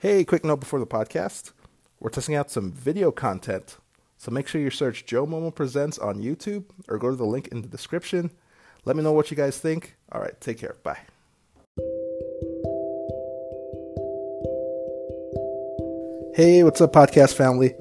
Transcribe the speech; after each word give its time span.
Hey, 0.00 0.24
quick 0.24 0.46
note 0.46 0.60
before 0.60 0.78
the 0.78 0.86
podcast. 0.86 1.52
We're 2.00 2.08
testing 2.08 2.34
out 2.34 2.50
some 2.50 2.72
video 2.72 3.10
content. 3.10 3.76
So 4.16 4.30
make 4.30 4.48
sure 4.48 4.58
you 4.58 4.70
search 4.70 5.04
Joe 5.04 5.26
Momo 5.26 5.54
Presents 5.54 5.98
on 5.98 6.22
YouTube 6.22 6.64
or 6.88 6.96
go 6.96 7.10
to 7.10 7.16
the 7.16 7.26
link 7.26 7.48
in 7.48 7.60
the 7.60 7.68
description. 7.68 8.30
Let 8.86 8.96
me 8.96 9.02
know 9.02 9.12
what 9.12 9.30
you 9.30 9.36
guys 9.36 9.58
think. 9.58 9.96
All 10.10 10.22
right, 10.22 10.40
take 10.40 10.56
care. 10.56 10.76
Bye. 10.82 11.00
Hey, 16.34 16.64
what's 16.64 16.80
up, 16.80 16.94
podcast 16.94 17.34
family? 17.34 17.74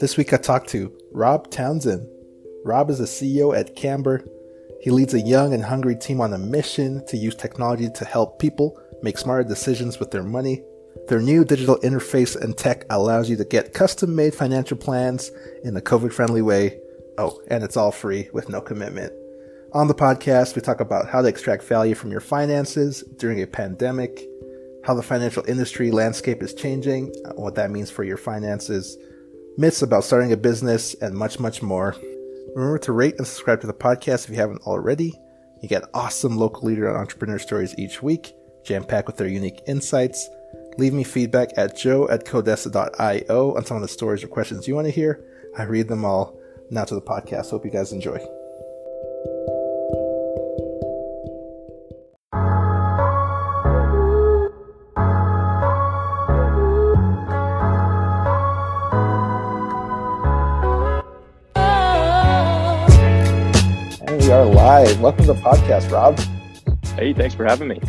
This 0.00 0.16
week 0.16 0.32
I 0.32 0.38
talked 0.38 0.70
to 0.70 0.96
Rob 1.12 1.50
Townsend. 1.50 2.08
Rob 2.64 2.88
is 2.88 3.00
the 3.00 3.04
CEO 3.04 3.54
at 3.54 3.76
Camber. 3.76 4.24
He 4.80 4.90
leads 4.90 5.12
a 5.12 5.20
young 5.20 5.52
and 5.52 5.62
hungry 5.62 5.96
team 5.96 6.22
on 6.22 6.32
a 6.32 6.38
mission 6.38 7.04
to 7.08 7.18
use 7.18 7.34
technology 7.34 7.90
to 7.90 8.04
help 8.06 8.38
people 8.38 8.80
make 9.02 9.18
smarter 9.18 9.46
decisions 9.46 10.00
with 10.00 10.10
their 10.10 10.22
money. 10.22 10.62
Their 11.08 11.20
new 11.20 11.44
digital 11.44 11.78
interface 11.78 12.34
and 12.40 12.56
tech 12.56 12.84
allows 12.90 13.30
you 13.30 13.36
to 13.36 13.44
get 13.44 13.74
custom 13.74 14.16
made 14.16 14.34
financial 14.34 14.76
plans 14.76 15.30
in 15.62 15.76
a 15.76 15.80
COVID 15.80 16.12
friendly 16.12 16.42
way. 16.42 16.80
Oh, 17.16 17.40
and 17.48 17.62
it's 17.62 17.76
all 17.76 17.92
free 17.92 18.28
with 18.32 18.48
no 18.48 18.60
commitment. 18.60 19.12
On 19.72 19.88
the 19.88 19.94
podcast, 19.94 20.56
we 20.56 20.62
talk 20.62 20.80
about 20.80 21.08
how 21.08 21.22
to 21.22 21.28
extract 21.28 21.62
value 21.62 21.94
from 21.94 22.10
your 22.10 22.20
finances 22.20 23.02
during 23.18 23.42
a 23.42 23.46
pandemic, 23.46 24.26
how 24.84 24.94
the 24.94 25.02
financial 25.02 25.44
industry 25.46 25.90
landscape 25.90 26.42
is 26.42 26.54
changing, 26.54 27.12
uh, 27.24 27.32
what 27.34 27.54
that 27.54 27.70
means 27.70 27.90
for 27.90 28.02
your 28.02 28.16
finances, 28.16 28.96
myths 29.58 29.82
about 29.82 30.04
starting 30.04 30.32
a 30.32 30.36
business, 30.36 30.94
and 30.94 31.14
much, 31.14 31.38
much 31.38 31.62
more. 31.62 31.94
Remember 32.54 32.78
to 32.78 32.92
rate 32.92 33.16
and 33.18 33.26
subscribe 33.26 33.60
to 33.60 33.66
the 33.66 33.74
podcast 33.74 34.24
if 34.24 34.30
you 34.30 34.36
haven't 34.36 34.62
already. 34.62 35.12
You 35.62 35.68
get 35.68 35.84
awesome 35.94 36.36
local 36.36 36.68
leader 36.68 36.88
and 36.88 36.96
entrepreneur 36.96 37.38
stories 37.38 37.74
each 37.78 38.02
week, 38.02 38.32
jam 38.64 38.84
packed 38.84 39.06
with 39.06 39.16
their 39.16 39.28
unique 39.28 39.62
insights. 39.66 40.28
Leave 40.78 40.92
me 40.92 41.04
feedback 41.04 41.50
at 41.56 41.74
joe 41.74 42.06
at 42.08 42.26
codessa.io 42.26 43.56
on 43.56 43.64
some 43.64 43.78
of 43.78 43.82
the 43.82 43.88
stories 43.88 44.22
or 44.22 44.28
questions 44.28 44.68
you 44.68 44.74
want 44.74 44.86
to 44.86 44.90
hear. 44.90 45.24
I 45.56 45.62
read 45.62 45.88
them 45.88 46.04
all. 46.04 46.38
Now 46.70 46.84
to 46.84 46.94
the 46.94 47.00
podcast. 47.00 47.50
Hope 47.50 47.64
you 47.64 47.70
guys 47.70 47.92
enjoy. 47.92 48.18
And 64.06 64.20
we 64.20 64.30
are 64.30 64.44
live. 64.44 65.00
Welcome 65.00 65.24
to 65.24 65.32
the 65.32 65.40
podcast, 65.40 65.90
Rob. 65.90 66.18
Hey, 66.98 67.14
thanks 67.14 67.34
for 67.34 67.46
having 67.46 67.68
me. 67.68 67.80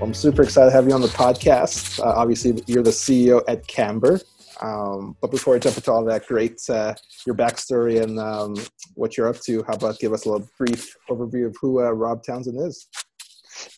I'm 0.00 0.14
super 0.14 0.42
excited 0.42 0.70
to 0.70 0.76
have 0.76 0.86
you 0.86 0.94
on 0.94 1.00
the 1.00 1.08
podcast. 1.08 1.98
Uh, 1.98 2.12
obviously, 2.16 2.62
you're 2.66 2.84
the 2.84 2.90
CEO 2.90 3.42
at 3.48 3.66
Camber. 3.66 4.20
Um, 4.60 5.16
but 5.20 5.32
before 5.32 5.56
I 5.56 5.58
jump 5.58 5.76
into 5.76 5.90
all 5.90 6.04
that 6.04 6.26
great, 6.26 6.60
uh, 6.70 6.94
your 7.26 7.34
backstory 7.34 8.00
and 8.00 8.18
um, 8.20 8.54
what 8.94 9.16
you're 9.16 9.28
up 9.28 9.40
to, 9.40 9.64
how 9.64 9.74
about 9.74 9.98
give 9.98 10.12
us 10.12 10.24
a 10.24 10.30
little 10.30 10.48
brief 10.56 10.94
overview 11.10 11.46
of 11.46 11.56
who 11.60 11.80
uh, 11.80 11.90
Rob 11.90 12.22
Townsend 12.22 12.60
is? 12.60 12.86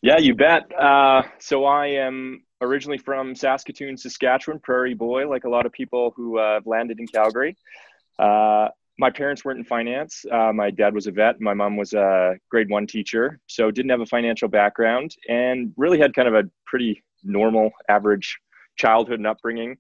Yeah, 0.03 0.19
you 0.19 0.35
bet. 0.35 0.71
Uh, 0.79 1.23
so 1.39 1.65
I 1.65 1.87
am 1.87 2.43
originally 2.61 2.99
from 2.99 3.35
Saskatoon, 3.35 3.97
Saskatchewan, 3.97 4.61
prairie 4.61 4.95
boy, 4.95 5.27
like 5.27 5.45
a 5.45 5.49
lot 5.49 5.65
of 5.65 5.73
people 5.73 6.13
who 6.17 6.39
uh, 6.39 6.55
have 6.55 6.67
landed 6.67 7.01
in 7.01 7.07
Calgary. 7.07 7.57
My 9.01 9.09
parents 9.09 9.47
weren't 9.47 9.59
in 9.61 9.65
finance. 9.65 10.27
Uh, 10.31 10.53
my 10.53 10.71
dad 10.71 10.93
was 10.93 11.07
a 11.07 11.11
vet. 11.11 11.41
My 11.41 11.55
mom 11.55 11.79
was 11.79 11.95
a 11.95 12.37
grade 12.51 12.69
one 12.69 12.87
teacher, 12.87 13.41
so 13.47 13.71
didn't 13.71 13.91
have 13.91 14.03
a 14.03 14.07
financial 14.07 14.47
background, 14.47 15.17
and 15.27 15.73
really 15.79 15.99
had 15.99 16.15
kind 16.15 16.29
of 16.29 16.35
a 16.35 16.43
pretty 16.67 17.03
normal, 17.25 17.71
average 17.89 18.39
childhood 18.77 19.19
and 19.19 19.27
upbringing, 19.27 19.79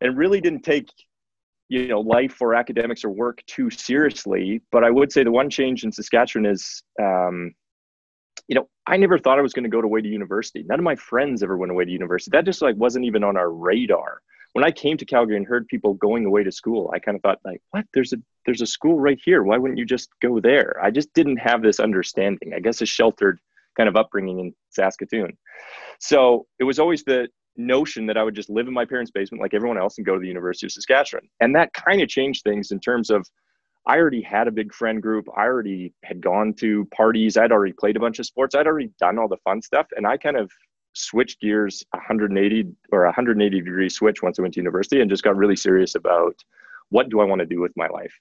and 0.00 0.16
really 0.16 0.40
didn't 0.40 0.62
take 0.62 0.88
you 1.68 1.86
know 1.86 2.00
life 2.00 2.40
or 2.40 2.54
academics 2.54 3.04
or 3.04 3.10
work 3.10 3.42
too 3.46 3.68
seriously. 3.68 4.62
But 4.72 4.84
I 4.84 4.90
would 4.90 5.12
say 5.12 5.22
the 5.22 5.30
one 5.30 5.50
change 5.50 5.84
in 5.84 5.92
Saskatchewan 5.92 6.46
is. 6.46 6.82
Um, 6.98 7.54
you 8.48 8.56
know, 8.56 8.68
I 8.86 8.96
never 8.96 9.18
thought 9.18 9.38
I 9.38 9.42
was 9.42 9.52
going 9.52 9.64
to 9.64 9.70
go 9.70 9.80
to 9.80 9.86
way 9.86 10.00
to 10.00 10.08
university. 10.08 10.64
None 10.66 10.78
of 10.78 10.84
my 10.84 10.96
friends 10.96 11.42
ever 11.42 11.56
went 11.56 11.70
away 11.70 11.84
to 11.84 11.90
university. 11.90 12.30
That 12.36 12.44
just 12.44 12.60
like 12.60 12.74
wasn't 12.76 13.04
even 13.04 13.22
on 13.22 13.36
our 13.36 13.52
radar 13.52 14.20
when 14.52 14.64
I 14.64 14.70
came 14.70 14.96
to 14.98 15.04
Calgary 15.04 15.36
and 15.36 15.46
heard 15.46 15.66
people 15.68 15.94
going 15.94 16.26
away 16.26 16.44
to 16.44 16.52
school, 16.52 16.90
I 16.94 16.98
kind 16.98 17.16
of 17.16 17.22
thought 17.22 17.40
like, 17.44 17.62
what? 17.70 17.86
There's 17.94 18.12
a 18.12 18.18
there's 18.44 18.60
a 18.60 18.66
school 18.66 18.98
right 18.98 19.20
here. 19.24 19.42
Why 19.42 19.58
wouldn't 19.58 19.78
you 19.78 19.86
just 19.86 20.10
go 20.20 20.40
there? 20.40 20.78
I 20.82 20.90
just 20.90 21.12
didn't 21.14 21.38
have 21.38 21.62
this 21.62 21.80
understanding. 21.80 22.52
I 22.54 22.60
guess 22.60 22.80
a 22.80 22.86
sheltered 22.86 23.38
kind 23.76 23.88
of 23.88 23.96
upbringing 23.96 24.38
in 24.38 24.54
Saskatoon. 24.70 25.36
So 25.98 26.46
it 26.58 26.64
was 26.64 26.78
always 26.78 27.04
the 27.04 27.28
notion 27.56 28.06
that 28.06 28.16
I 28.16 28.22
would 28.22 28.34
just 28.34 28.50
live 28.50 28.66
in 28.66 28.74
my 28.74 28.84
parents' 28.84 29.10
basement 29.10 29.42
like 29.42 29.54
everyone 29.54 29.78
else 29.78 29.98
and 29.98 30.06
go 30.06 30.14
to 30.14 30.20
the 30.20 30.28
University 30.28 30.66
of 30.66 30.72
Saskatchewan. 30.72 31.28
And 31.40 31.54
that 31.54 31.72
kind 31.72 32.02
of 32.02 32.08
changed 32.08 32.42
things 32.44 32.70
in 32.70 32.80
terms 32.80 33.10
of 33.10 33.26
I 33.86 33.98
already 33.98 34.22
had 34.22 34.46
a 34.46 34.52
big 34.52 34.72
friend 34.72 35.02
group. 35.02 35.26
I 35.36 35.42
already 35.42 35.92
had 36.04 36.20
gone 36.20 36.54
to 36.54 36.84
parties. 36.94 37.36
I'd 37.36 37.52
already 37.52 37.72
played 37.72 37.96
a 37.96 38.00
bunch 38.00 38.18
of 38.20 38.26
sports. 38.26 38.54
I'd 38.54 38.66
already 38.66 38.90
done 39.00 39.18
all 39.18 39.28
the 39.28 39.38
fun 39.38 39.60
stuff. 39.60 39.86
And 39.96 40.06
I 40.06 40.16
kind 40.16 40.36
of 40.36 40.52
switched 40.94 41.40
gears 41.40 41.82
180 41.90 42.66
or 42.92 43.04
180 43.04 43.60
degree 43.60 43.88
switch 43.88 44.22
once 44.22 44.38
I 44.38 44.42
went 44.42 44.54
to 44.54 44.60
university 44.60 45.00
and 45.00 45.10
just 45.10 45.24
got 45.24 45.36
really 45.36 45.56
serious 45.56 45.94
about 45.94 46.36
what 46.90 47.08
do 47.08 47.20
I 47.20 47.24
want 47.24 47.40
to 47.40 47.46
do 47.46 47.60
with 47.60 47.72
my 47.76 47.88
life, 47.88 48.12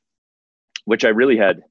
which 0.86 1.06
I 1.06 1.09
really 1.09 1.38
had 1.38 1.62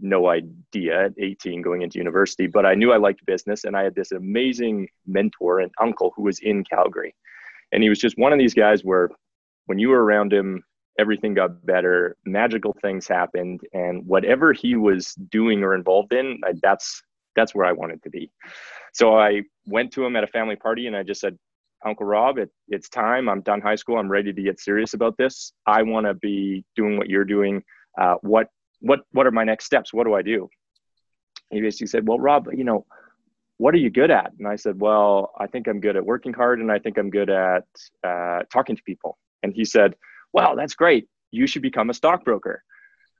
no 0.00 0.28
idea 0.28 1.06
at 1.06 1.12
18 1.18 1.62
going 1.62 1.82
into 1.82 1.98
university, 1.98 2.46
but 2.46 2.66
I 2.66 2.74
knew 2.74 2.92
I 2.92 2.98
liked 2.98 3.24
business 3.26 3.64
and 3.64 3.76
I 3.76 3.82
had 3.82 3.94
this 3.94 4.12
amazing 4.12 4.88
mentor 5.06 5.60
and 5.60 5.70
uncle 5.80 6.12
who 6.14 6.22
was 6.22 6.38
in 6.40 6.64
Calgary. 6.64 7.14
And 7.72 7.82
he 7.82 7.88
was 7.88 7.98
just 7.98 8.18
one 8.18 8.32
of 8.32 8.38
these 8.38 8.54
guys 8.54 8.84
where 8.84 9.10
when 9.66 9.78
you 9.78 9.88
were 9.88 10.04
around 10.04 10.32
him, 10.32 10.62
everything 10.98 11.34
got 11.34 11.64
better, 11.66 12.16
magical 12.24 12.74
things 12.80 13.06
happened, 13.06 13.60
and 13.72 14.06
whatever 14.06 14.52
he 14.52 14.76
was 14.76 15.14
doing 15.30 15.62
or 15.62 15.74
involved 15.74 16.12
in, 16.12 16.40
that's 16.62 17.02
that's 17.34 17.54
where 17.54 17.66
I 17.66 17.72
wanted 17.72 18.02
to 18.02 18.10
be. 18.10 18.30
So 18.94 19.18
I 19.18 19.42
went 19.66 19.92
to 19.92 20.04
him 20.04 20.16
at 20.16 20.24
a 20.24 20.28
family 20.28 20.56
party 20.56 20.86
and 20.86 20.96
I 20.96 21.02
just 21.02 21.20
said, 21.20 21.36
Uncle 21.84 22.06
Rob, 22.06 22.38
it, 22.38 22.50
it's 22.68 22.88
time. 22.88 23.28
I'm 23.28 23.42
done 23.42 23.60
high 23.60 23.74
school. 23.74 23.98
I'm 23.98 24.08
ready 24.08 24.32
to 24.32 24.42
get 24.42 24.58
serious 24.58 24.94
about 24.94 25.18
this. 25.18 25.52
I 25.66 25.82
want 25.82 26.06
to 26.06 26.14
be 26.14 26.64
doing 26.74 26.96
what 26.96 27.10
you're 27.10 27.26
doing. 27.26 27.62
Uh, 27.98 28.16
what 28.22 28.48
what 28.80 29.00
what 29.12 29.26
are 29.26 29.30
my 29.30 29.44
next 29.44 29.64
steps? 29.64 29.92
What 29.92 30.04
do 30.04 30.14
I 30.14 30.22
do? 30.22 30.48
He 31.50 31.60
basically 31.60 31.86
said, 31.86 32.06
Well, 32.06 32.18
Rob, 32.18 32.48
you 32.52 32.64
know, 32.64 32.86
what 33.58 33.74
are 33.74 33.78
you 33.78 33.90
good 33.90 34.10
at? 34.10 34.32
And 34.38 34.46
I 34.46 34.56
said, 34.56 34.80
Well, 34.80 35.32
I 35.38 35.46
think 35.46 35.66
I'm 35.66 35.80
good 35.80 35.96
at 35.96 36.04
working 36.04 36.32
hard, 36.32 36.60
and 36.60 36.70
I 36.70 36.78
think 36.78 36.98
I'm 36.98 37.10
good 37.10 37.30
at 37.30 37.64
uh, 38.04 38.40
talking 38.52 38.76
to 38.76 38.82
people. 38.82 39.18
And 39.42 39.52
he 39.52 39.64
said, 39.64 39.94
Well, 40.32 40.56
that's 40.56 40.74
great. 40.74 41.08
You 41.30 41.46
should 41.46 41.62
become 41.62 41.90
a 41.90 41.94
stockbroker 41.94 42.62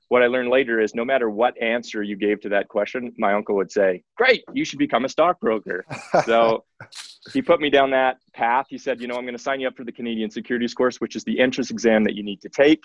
what 0.09 0.23
I 0.23 0.27
learned 0.27 0.49
later 0.49 0.79
is 0.79 0.95
no 0.95 1.03
matter 1.03 1.29
what 1.29 1.61
answer 1.61 2.01
you 2.01 2.15
gave 2.15 2.39
to 2.41 2.49
that 2.49 2.69
question, 2.69 3.13
my 3.17 3.33
uncle 3.33 3.55
would 3.55 3.71
say, 3.71 4.03
Great, 4.15 4.43
you 4.53 4.63
should 4.63 4.79
become 4.79 5.05
a 5.05 5.09
stockbroker. 5.09 5.85
so 6.25 6.63
he 7.33 7.41
put 7.41 7.59
me 7.59 7.69
down 7.69 7.91
that 7.91 8.17
path. 8.33 8.67
He 8.69 8.77
said, 8.77 9.01
You 9.01 9.07
know, 9.07 9.15
I'm 9.15 9.23
going 9.23 9.35
to 9.35 9.41
sign 9.41 9.59
you 9.59 9.67
up 9.67 9.75
for 9.75 9.83
the 9.83 9.91
Canadian 9.91 10.29
Securities 10.29 10.73
course, 10.73 11.01
which 11.01 11.15
is 11.15 11.23
the 11.23 11.39
entrance 11.39 11.71
exam 11.71 12.03
that 12.05 12.15
you 12.15 12.23
need 12.23 12.41
to 12.41 12.49
take. 12.49 12.83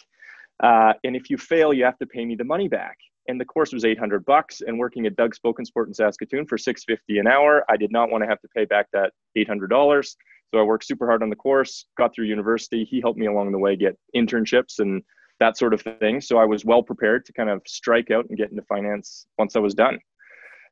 Uh, 0.61 0.93
and 1.05 1.17
if 1.17 1.31
you 1.31 1.37
fail, 1.37 1.73
you 1.73 1.85
have 1.85 1.99
to 1.99 2.07
pay 2.07 2.25
me 2.25 2.35
the 2.35 2.45
money 2.45 2.69
back. 2.69 2.97
And 3.29 3.41
the 3.41 3.45
course 3.45 3.73
was 3.73 3.85
800 3.85 4.25
bucks. 4.25 4.61
And 4.61 4.79
working 4.79 5.07
at 5.07 5.17
Doug's 5.17 5.37
Spoke 5.37 5.61
'n 5.61 5.65
Sport 5.65 5.89
in 5.89 5.95
Saskatoon 5.95 6.47
for 6.47 6.59
650 6.59 7.19
an 7.19 7.27
hour, 7.27 7.65
I 7.69 7.77
did 7.77 7.93
not 7.93 8.11
want 8.11 8.23
to 8.23 8.29
have 8.29 8.41
to 8.41 8.49
pay 8.55 8.65
back 8.65 8.89
that 8.93 9.12
$800. 9.37 10.17
So 10.53 10.61
I 10.61 10.62
worked 10.62 10.85
super 10.85 11.07
hard 11.07 11.23
on 11.23 11.31
the 11.31 11.37
course, 11.37 11.87
got 11.97 12.15
through 12.15 12.27
university. 12.27 12.85
He 12.85 13.01
helped 13.01 13.19
me 13.19 13.27
along 13.27 13.53
the 13.53 13.59
way 13.59 13.77
get 13.77 13.97
internships 14.15 14.81
and 14.81 15.03
that 15.41 15.57
sort 15.57 15.73
of 15.73 15.83
thing. 15.83 16.21
So 16.21 16.39
I 16.39 16.45
was 16.45 16.65
well 16.65 16.83
prepared 16.83 17.25
to 17.27 17.33
kind 17.33 17.49
of 17.49 17.62
strike 17.67 18.11
out 18.11 18.27
and 18.29 18.37
get 18.37 18.51
into 18.51 18.62
finance 18.62 19.27
once 19.39 19.57
I 19.57 19.61
was 19.61 19.75
done. 19.75 19.99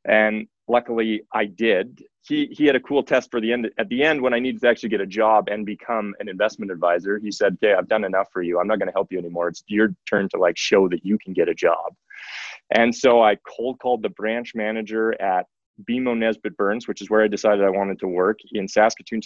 And 0.04 0.46
luckily 0.70 1.22
I 1.32 1.46
did. 1.46 2.02
He 2.22 2.46
he 2.46 2.66
had 2.66 2.76
a 2.76 2.80
cool 2.80 3.02
test 3.02 3.30
for 3.30 3.40
the 3.40 3.52
end 3.52 3.70
at 3.78 3.88
the 3.88 4.02
end 4.02 4.20
when 4.20 4.32
I 4.32 4.38
needed 4.38 4.60
to 4.62 4.68
actually 4.68 4.90
get 4.90 5.00
a 5.00 5.06
job 5.06 5.48
and 5.48 5.66
become 5.66 6.14
an 6.20 6.28
investment 6.28 6.70
advisor. 6.70 7.18
He 7.18 7.32
said, 7.32 7.58
"Okay, 7.62 7.74
I've 7.74 7.88
done 7.88 8.04
enough 8.04 8.28
for 8.32 8.42
you. 8.42 8.60
I'm 8.60 8.68
not 8.68 8.78
going 8.78 8.88
to 8.88 8.92
help 8.92 9.10
you 9.10 9.18
anymore. 9.18 9.48
It's 9.48 9.64
your 9.66 9.94
turn 10.08 10.28
to 10.30 10.38
like 10.38 10.56
show 10.56 10.88
that 10.88 11.04
you 11.04 11.18
can 11.18 11.32
get 11.32 11.48
a 11.48 11.54
job." 11.54 11.94
And 12.72 12.94
so 12.94 13.22
I 13.22 13.36
cold 13.46 13.80
called 13.80 14.02
the 14.02 14.10
branch 14.10 14.54
manager 14.54 15.20
at 15.20 15.46
BMO 15.88 16.16
Nesbitt 16.16 16.56
Burns, 16.56 16.86
which 16.86 17.00
is 17.00 17.10
where 17.10 17.22
I 17.22 17.28
decided 17.28 17.64
I 17.64 17.70
wanted 17.70 17.98
to 18.00 18.06
work 18.06 18.38
in 18.52 18.68
Saskatoon, 18.68 19.22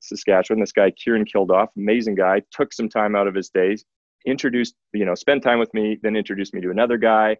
Saskatchewan. 0.00 0.60
This 0.60 0.72
guy, 0.72 0.90
Kieran 0.92 1.26
Kildoff, 1.26 1.68
amazing 1.76 2.14
guy, 2.14 2.42
took 2.50 2.72
some 2.72 2.88
time 2.88 3.14
out 3.14 3.28
of 3.28 3.34
his 3.34 3.50
days, 3.50 3.84
introduced, 4.26 4.74
you 4.94 5.04
know, 5.04 5.14
spent 5.14 5.42
time 5.42 5.58
with 5.58 5.72
me, 5.74 5.98
then 6.02 6.16
introduced 6.16 6.54
me 6.54 6.62
to 6.62 6.70
another 6.70 6.96
guy 6.96 7.36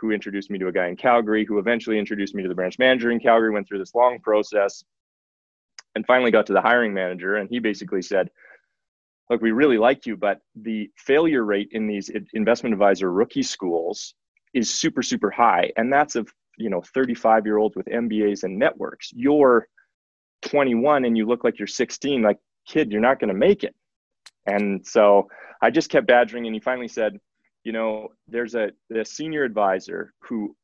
who 0.00 0.10
introduced 0.10 0.50
me 0.50 0.58
to 0.58 0.68
a 0.68 0.72
guy 0.72 0.88
in 0.88 0.96
Calgary 0.96 1.44
who 1.44 1.58
eventually 1.58 1.98
introduced 1.98 2.34
me 2.34 2.42
to 2.42 2.48
the 2.48 2.54
branch 2.54 2.78
manager 2.78 3.10
in 3.10 3.20
Calgary, 3.20 3.50
went 3.50 3.68
through 3.68 3.78
this 3.78 3.94
long 3.94 4.18
process 4.20 4.82
and 5.94 6.06
finally 6.06 6.30
got 6.30 6.46
to 6.46 6.52
the 6.52 6.60
hiring 6.60 6.94
manager. 6.94 7.36
And 7.36 7.48
he 7.50 7.58
basically 7.58 8.02
said, 8.02 8.30
Look, 9.28 9.42
we 9.42 9.52
really 9.52 9.78
like 9.78 10.06
you, 10.06 10.16
but 10.16 10.40
the 10.56 10.90
failure 10.96 11.44
rate 11.44 11.68
in 11.70 11.86
these 11.86 12.10
investment 12.32 12.72
advisor 12.72 13.12
rookie 13.12 13.44
schools 13.44 14.14
is 14.54 14.74
super, 14.74 15.02
super 15.02 15.30
high. 15.30 15.70
And 15.76 15.92
that's 15.92 16.16
of, 16.16 16.28
you 16.58 16.68
know, 16.68 16.82
35 16.92 17.46
year 17.46 17.58
olds 17.58 17.76
with 17.76 17.86
MBAs 17.86 18.42
and 18.42 18.58
networks. 18.58 19.10
You're 19.12 19.68
21 20.42 21.04
and 21.04 21.16
you 21.16 21.26
look 21.26 21.44
like 21.44 21.60
you're 21.60 21.68
16, 21.68 22.22
like, 22.22 22.38
kid, 22.66 22.90
you're 22.90 23.00
not 23.00 23.20
going 23.20 23.28
to 23.28 23.38
make 23.38 23.62
it. 23.62 23.74
And 24.46 24.84
so 24.84 25.28
I 25.62 25.70
just 25.70 25.90
kept 25.90 26.06
badgering, 26.06 26.46
and 26.46 26.54
he 26.54 26.60
finally 26.60 26.88
said, 26.88 27.18
you 27.64 27.72
know, 27.72 28.08
there's 28.28 28.54
a, 28.54 28.70
senior 29.04 29.44
advisor 29.44 30.12
who 30.20 30.54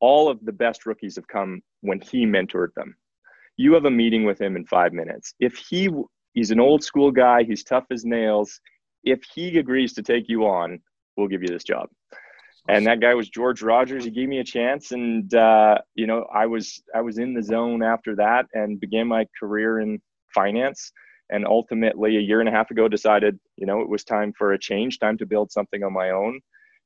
all 0.00 0.28
of 0.28 0.44
the 0.44 0.52
best 0.52 0.86
rookies 0.86 1.16
have 1.16 1.28
come 1.28 1.62
when 1.80 2.00
he 2.00 2.26
mentored 2.26 2.74
them. 2.74 2.96
You 3.56 3.74
have 3.74 3.84
a 3.84 3.90
meeting 3.90 4.24
with 4.24 4.40
him 4.40 4.56
in 4.56 4.66
five 4.66 4.92
minutes. 4.92 5.34
If 5.38 5.56
he 5.56 5.88
he's 6.32 6.50
an 6.50 6.60
old 6.60 6.82
school 6.82 7.10
guy, 7.10 7.44
he's 7.44 7.62
tough 7.62 7.84
as 7.90 8.04
nails. 8.04 8.60
If 9.04 9.22
he 9.34 9.58
agrees 9.58 9.92
to 9.94 10.02
take 10.02 10.28
you 10.28 10.46
on, 10.46 10.80
we'll 11.16 11.28
give 11.28 11.42
you 11.42 11.48
this 11.48 11.64
job. 11.64 11.88
And 12.68 12.86
that 12.86 13.00
guy 13.00 13.14
was 13.14 13.28
George 13.28 13.60
Rogers. 13.60 14.04
He 14.04 14.10
gave 14.10 14.28
me 14.28 14.38
a 14.38 14.44
chance, 14.44 14.92
and 14.92 15.32
uh, 15.34 15.78
you 15.94 16.06
know, 16.06 16.26
I 16.32 16.46
was 16.46 16.82
I 16.94 17.00
was 17.00 17.18
in 17.18 17.34
the 17.34 17.42
zone 17.42 17.82
after 17.82 18.16
that, 18.16 18.46
and 18.54 18.80
began 18.80 19.08
my 19.08 19.26
career 19.38 19.80
in 19.80 20.00
finance 20.34 20.92
and 21.32 21.46
ultimately 21.46 22.16
a 22.16 22.20
year 22.20 22.40
and 22.40 22.48
a 22.48 22.52
half 22.52 22.70
ago 22.70 22.86
decided 22.86 23.40
you 23.56 23.66
know 23.66 23.80
it 23.80 23.88
was 23.88 24.04
time 24.04 24.32
for 24.38 24.52
a 24.52 24.58
change 24.58 24.98
time 24.98 25.18
to 25.18 25.26
build 25.26 25.50
something 25.50 25.82
on 25.82 25.92
my 25.92 26.10
own. 26.10 26.40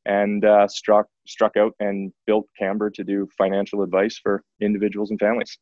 And 0.07 0.45
uh, 0.45 0.69
struck 0.69 1.09
struck 1.27 1.57
out 1.57 1.73
and 1.81 2.13
built 2.27 2.47
camber 2.57 2.91
to 2.91 3.03
do 3.03 3.29
financial 3.37 3.83
advice 3.83 4.17
for 4.23 4.45
individuals 4.61 5.11
and 5.11 5.19
families. 5.19 5.59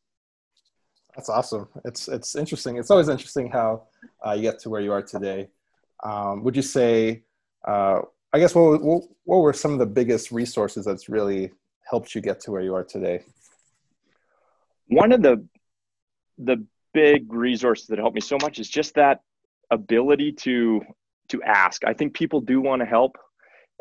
That's 1.15 1.29
awesome. 1.29 1.67
It's 1.83 2.07
it's 2.07 2.35
interesting. 2.35 2.77
It's 2.77 2.91
always 2.91 3.09
interesting 3.09 3.49
how 3.49 3.87
uh, 4.25 4.33
you 4.33 4.43
get 4.43 4.59
to 4.59 4.69
where 4.69 4.81
you 4.81 4.91
are 4.91 5.01
today. 5.01 5.47
Um, 6.03 6.43
would 6.43 6.55
you 6.55 6.61
say 6.61 7.23
uh, 7.67 8.01
i 8.33 8.37
guess 8.37 8.53
what, 8.53 8.83
what, 8.83 9.03
what 9.23 9.37
were 9.37 9.53
some 9.53 9.71
of 9.71 9.79
the 9.79 9.85
biggest 9.85 10.31
resources 10.31 10.85
that's 10.85 11.09
really 11.09 11.51
helped 11.89 12.13
you 12.13 12.21
get 12.21 12.39
to 12.41 12.51
where 12.51 12.61
you 12.61 12.75
are 12.75 12.83
today? 12.83 13.23
One 14.87 15.11
of 15.11 15.23
the 15.23 15.47
the 16.37 16.65
big 16.95 17.31
resources 17.31 17.87
that 17.87 17.99
helped 17.99 18.15
me 18.15 18.21
so 18.21 18.37
much 18.41 18.57
is 18.57 18.69
just 18.69 18.95
that 18.95 19.19
ability 19.69 20.31
to 20.31 20.81
to 21.27 21.43
ask. 21.43 21.83
I 21.85 21.93
think 21.93 22.13
people 22.13 22.39
do 22.39 22.61
want 22.61 22.81
to 22.81 22.85
help, 22.85 23.17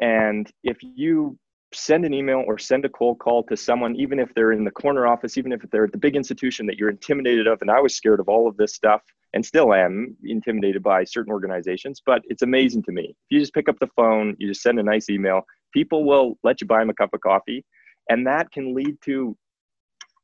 and 0.00 0.50
if 0.64 0.78
you 0.82 1.38
send 1.72 2.05
an 2.05 2.14
email 2.14 2.43
or 2.46 2.56
send 2.58 2.84
a 2.84 2.88
cold 2.88 3.19
call 3.19 3.43
to 3.44 3.56
someone, 3.56 3.94
even 3.96 4.19
if 4.19 4.32
they're 4.34 4.52
in 4.52 4.64
the 4.64 4.70
corner 4.70 5.06
office, 5.06 5.37
even 5.37 5.52
if 5.52 5.61
they're 5.70 5.84
at 5.84 5.93
the 5.93 5.99
big 5.99 6.16
institution 6.16 6.66
that 6.66 6.76
you're 6.78 6.90
intimidated 6.90 7.46
of, 7.46 7.58
and 7.61 7.70
I 7.70 7.81
was 7.81 7.94
scared 7.94 8.20
of 8.20 8.28
all 8.28 8.49
of 8.49 8.56
this 8.56 8.75
stuff 8.75 9.02
and 9.34 9.44
still 9.44 9.75
am 9.75 10.17
intimidated 10.25 10.82
by 10.82 11.05
certain 11.05 11.32
organizations, 11.32 12.00
but 12.05 12.22
it's 12.28 12.43
amazing 12.43 12.82
to 12.84 12.93
me. 12.93 13.06
If 13.10 13.31
you 13.31 13.40
just 13.40 13.55
pick 13.55 13.69
up 13.69 13.78
the 13.81 13.90
phone, 13.96 14.37
you 14.38 14.49
just 14.49 14.62
send 14.62 14.78
a 14.78 14.82
nice 14.82 15.10
email, 15.10 15.43
people 15.72 16.05
will 16.05 16.38
let 16.44 16.60
you 16.60 16.67
buy 16.67 16.78
them 16.78 16.90
a 16.90 16.94
cup 16.94 17.12
of 17.12 17.20
coffee, 17.20 17.64
and 18.08 18.26
that 18.26 18.50
can 18.52 18.75
lead 18.75 18.96
to 19.05 19.37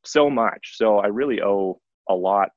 so 0.04 0.30
much. 0.30 0.76
So 0.76 0.98
I 0.98 1.08
really 1.08 1.42
owe 1.42 1.80
a 2.08 2.14
lot 2.14 2.50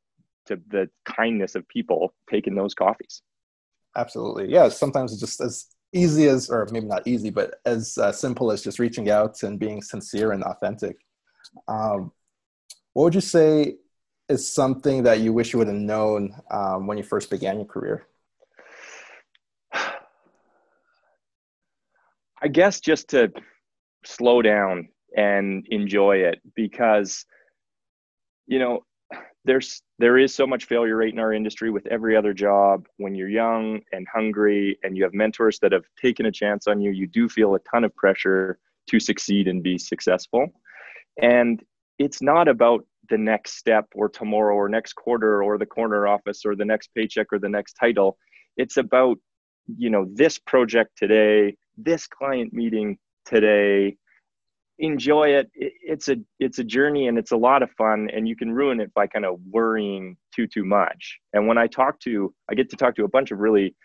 to 0.45 0.59
the 0.69 0.89
kindness 1.05 1.55
of 1.55 1.67
people 1.67 2.13
taking 2.29 2.55
those 2.55 2.73
coffees. 2.73 3.21
Absolutely. 3.95 4.51
Yeah. 4.51 4.69
Sometimes 4.69 5.11
it's 5.11 5.21
just 5.21 5.41
as 5.41 5.67
easy 5.93 6.27
as, 6.27 6.49
or 6.49 6.67
maybe 6.71 6.87
not 6.87 7.07
easy, 7.07 7.29
but 7.29 7.55
as 7.65 7.97
uh, 7.97 8.11
simple 8.11 8.51
as 8.51 8.63
just 8.63 8.79
reaching 8.79 9.09
out 9.09 9.43
and 9.43 9.59
being 9.59 9.81
sincere 9.81 10.31
and 10.31 10.43
authentic. 10.43 10.97
Um, 11.67 12.11
what 12.93 13.03
would 13.05 13.15
you 13.15 13.21
say 13.21 13.75
is 14.29 14.51
something 14.51 15.03
that 15.03 15.19
you 15.19 15.33
wish 15.33 15.53
you 15.53 15.59
would 15.59 15.67
have 15.67 15.75
known 15.75 16.35
um, 16.49 16.87
when 16.87 16.97
you 16.97 17.03
first 17.03 17.29
began 17.29 17.57
your 17.57 17.65
career? 17.65 18.07
I 22.41 22.47
guess 22.51 22.79
just 22.81 23.09
to 23.09 23.31
slow 24.05 24.41
down 24.41 24.89
and 25.15 25.65
enjoy 25.69 26.17
it 26.17 26.41
because, 26.55 27.25
you 28.47 28.59
know, 28.59 28.83
there's 29.45 29.81
there 29.99 30.17
is 30.17 30.33
so 30.33 30.47
much 30.47 30.65
failure 30.65 30.97
rate 30.97 31.13
in 31.13 31.19
our 31.19 31.33
industry 31.33 31.69
with 31.69 31.85
every 31.87 32.15
other 32.15 32.33
job. 32.33 32.85
When 32.97 33.15
you're 33.15 33.29
young 33.29 33.81
and 33.91 34.07
hungry 34.13 34.77
and 34.83 34.97
you 34.97 35.03
have 35.03 35.13
mentors 35.13 35.59
that 35.59 35.71
have 35.71 35.85
taken 36.01 36.25
a 36.25 36.31
chance 36.31 36.67
on 36.67 36.81
you 36.81 36.91
you 36.91 37.07
do 37.07 37.27
feel 37.29 37.55
a 37.55 37.59
ton 37.59 37.83
of 37.83 37.95
pressure 37.95 38.59
to 38.89 38.99
succeed 38.99 39.47
and 39.47 39.63
be 39.63 39.77
successful. 39.77 40.47
And 41.21 41.61
it's 41.99 42.21
not 42.21 42.47
about 42.47 42.85
the 43.09 43.17
next 43.17 43.57
step 43.57 43.85
or 43.95 44.09
tomorrow 44.09 44.55
or 44.55 44.69
next 44.69 44.93
quarter 44.93 45.43
or 45.43 45.57
the 45.57 45.65
corner 45.65 46.07
office 46.07 46.45
or 46.45 46.55
the 46.55 46.65
next 46.65 46.93
paycheck 46.95 47.27
or 47.31 47.39
the 47.39 47.49
next 47.49 47.73
title. 47.73 48.17
It's 48.57 48.77
about 48.77 49.17
you 49.77 49.89
know 49.89 50.05
this 50.13 50.39
project 50.39 50.97
today 50.97 51.55
this 51.77 52.07
client 52.07 52.53
meeting 52.53 52.97
today 53.25 53.97
enjoy 54.79 55.29
it. 55.29 55.49
It's 55.53 56.09
a 56.09 56.17
it's 56.39 56.59
a 56.59 56.63
journey 56.63 57.07
and 57.07 57.17
it's 57.17 57.31
a 57.31 57.37
lot 57.37 57.63
of 57.63 57.71
fun, 57.71 58.09
and 58.13 58.27
you 58.27 58.35
can 58.35 58.51
ruin 58.51 58.79
it 58.79 58.93
by 58.93 59.07
kind 59.07 59.25
of 59.25 59.39
worrying 59.49 60.17
too 60.33 60.47
too 60.47 60.65
much. 60.65 61.19
And 61.33 61.47
when 61.47 61.57
I 61.57 61.67
talk 61.67 61.99
to, 62.01 62.33
I 62.49 62.55
get 62.55 62.69
to 62.71 62.75
talk 62.75 62.95
to 62.95 63.05
a 63.05 63.09
bunch 63.09 63.31
of 63.31 63.39
really 63.39 63.75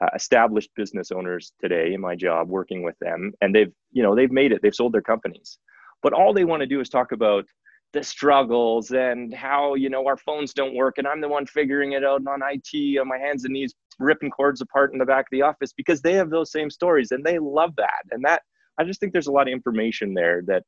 uh, 0.00 0.08
established 0.14 0.70
business 0.76 1.10
owners 1.10 1.52
today 1.60 1.92
in 1.94 2.00
my 2.00 2.14
job, 2.14 2.48
working 2.48 2.82
with 2.82 2.98
them, 3.00 3.32
and 3.40 3.54
they've 3.54 3.72
you 3.92 4.02
know 4.02 4.14
they've 4.14 4.32
made 4.32 4.52
it. 4.52 4.60
They've 4.62 4.74
sold 4.74 4.92
their 4.92 5.02
companies, 5.02 5.58
but 6.02 6.12
all 6.12 6.32
they 6.32 6.44
want 6.44 6.60
to 6.60 6.66
do 6.66 6.80
is 6.80 6.88
talk 6.88 7.12
about 7.12 7.44
the 7.92 8.02
struggles 8.02 8.90
and 8.90 9.32
how 9.32 9.74
you 9.74 9.88
know 9.88 10.06
our 10.06 10.16
phones 10.16 10.52
don't 10.52 10.74
work 10.74 10.98
and 10.98 11.06
i'm 11.06 11.22
the 11.22 11.28
one 11.28 11.46
figuring 11.46 11.92
it 11.92 12.04
out 12.04 12.20
on 12.26 12.40
it 12.42 12.98
on 13.00 13.08
my 13.08 13.16
hands 13.16 13.44
and 13.44 13.54
knees 13.54 13.74
ripping 13.98 14.30
cords 14.30 14.60
apart 14.60 14.92
in 14.92 14.98
the 14.98 15.06
back 15.06 15.24
of 15.24 15.30
the 15.32 15.40
office 15.40 15.72
because 15.72 16.02
they 16.02 16.12
have 16.12 16.28
those 16.28 16.52
same 16.52 16.68
stories 16.68 17.12
and 17.12 17.24
they 17.24 17.38
love 17.38 17.74
that 17.76 18.02
and 18.10 18.22
that 18.22 18.42
I 18.78 18.84
just 18.84 19.00
think 19.00 19.12
there's 19.12 19.26
a 19.26 19.32
lot 19.32 19.48
of 19.48 19.52
information 19.52 20.14
there 20.14 20.42
that, 20.46 20.62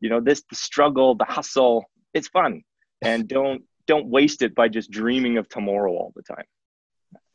you 0.00 0.10
know, 0.10 0.20
this 0.20 0.42
the 0.48 0.56
struggle, 0.56 1.14
the 1.14 1.24
hustle, 1.24 1.84
it's 2.12 2.28
fun, 2.28 2.62
and 3.02 3.26
don't 3.28 3.62
don't 3.86 4.06
waste 4.06 4.42
it 4.42 4.54
by 4.54 4.68
just 4.68 4.90
dreaming 4.90 5.36
of 5.36 5.48
tomorrow 5.48 5.92
all 5.92 6.12
the 6.16 6.22
time. 6.22 6.44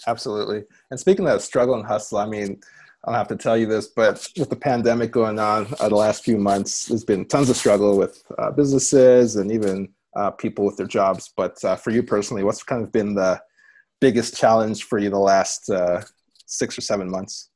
Absolutely. 0.08 0.64
And 0.90 1.00
speaking 1.00 1.28
of 1.28 1.42
struggle 1.42 1.76
and 1.76 1.86
hustle, 1.86 2.18
I 2.18 2.26
mean, 2.26 2.60
I 3.04 3.12
don't 3.12 3.18
have 3.18 3.28
to 3.30 3.36
tell 3.36 3.58
you 3.58 3.66
this, 3.66 3.88
but 3.88 4.28
with 4.38 4.50
the 4.50 4.56
pandemic 4.56 5.12
going 5.12 5.40
on 5.40 5.68
uh, 5.80 5.88
the 5.90 5.96
last 5.96 6.24
few 6.24 6.38
months, 6.38 6.88
there's 6.88 7.04
been 7.04 7.26
tons 7.26 7.50
of 7.50 7.56
struggle 7.56 7.98
with 7.98 8.24
uh, 8.38 8.52
businesses 8.52 9.36
and 9.38 9.52
even 9.52 9.90
uh, 10.16 10.32
people 10.32 10.66
with 10.66 10.76
their 10.76 10.88
jobs. 10.88 11.32
But 11.36 11.64
uh, 11.64 11.76
for 11.76 11.92
you 11.92 12.04
personally, 12.04 12.44
what's 12.44 12.64
kind 12.64 12.84
of 12.84 12.92
been 12.92 13.14
the 13.14 13.42
biggest 14.02 14.36
challenge 14.36 14.84
for 14.84 15.00
you 15.00 15.10
the 15.10 15.20
last 15.20 15.70
uh, 15.70 16.02
six 16.46 16.78
or 16.78 16.82
seven 16.82 17.10
months? 17.10 17.50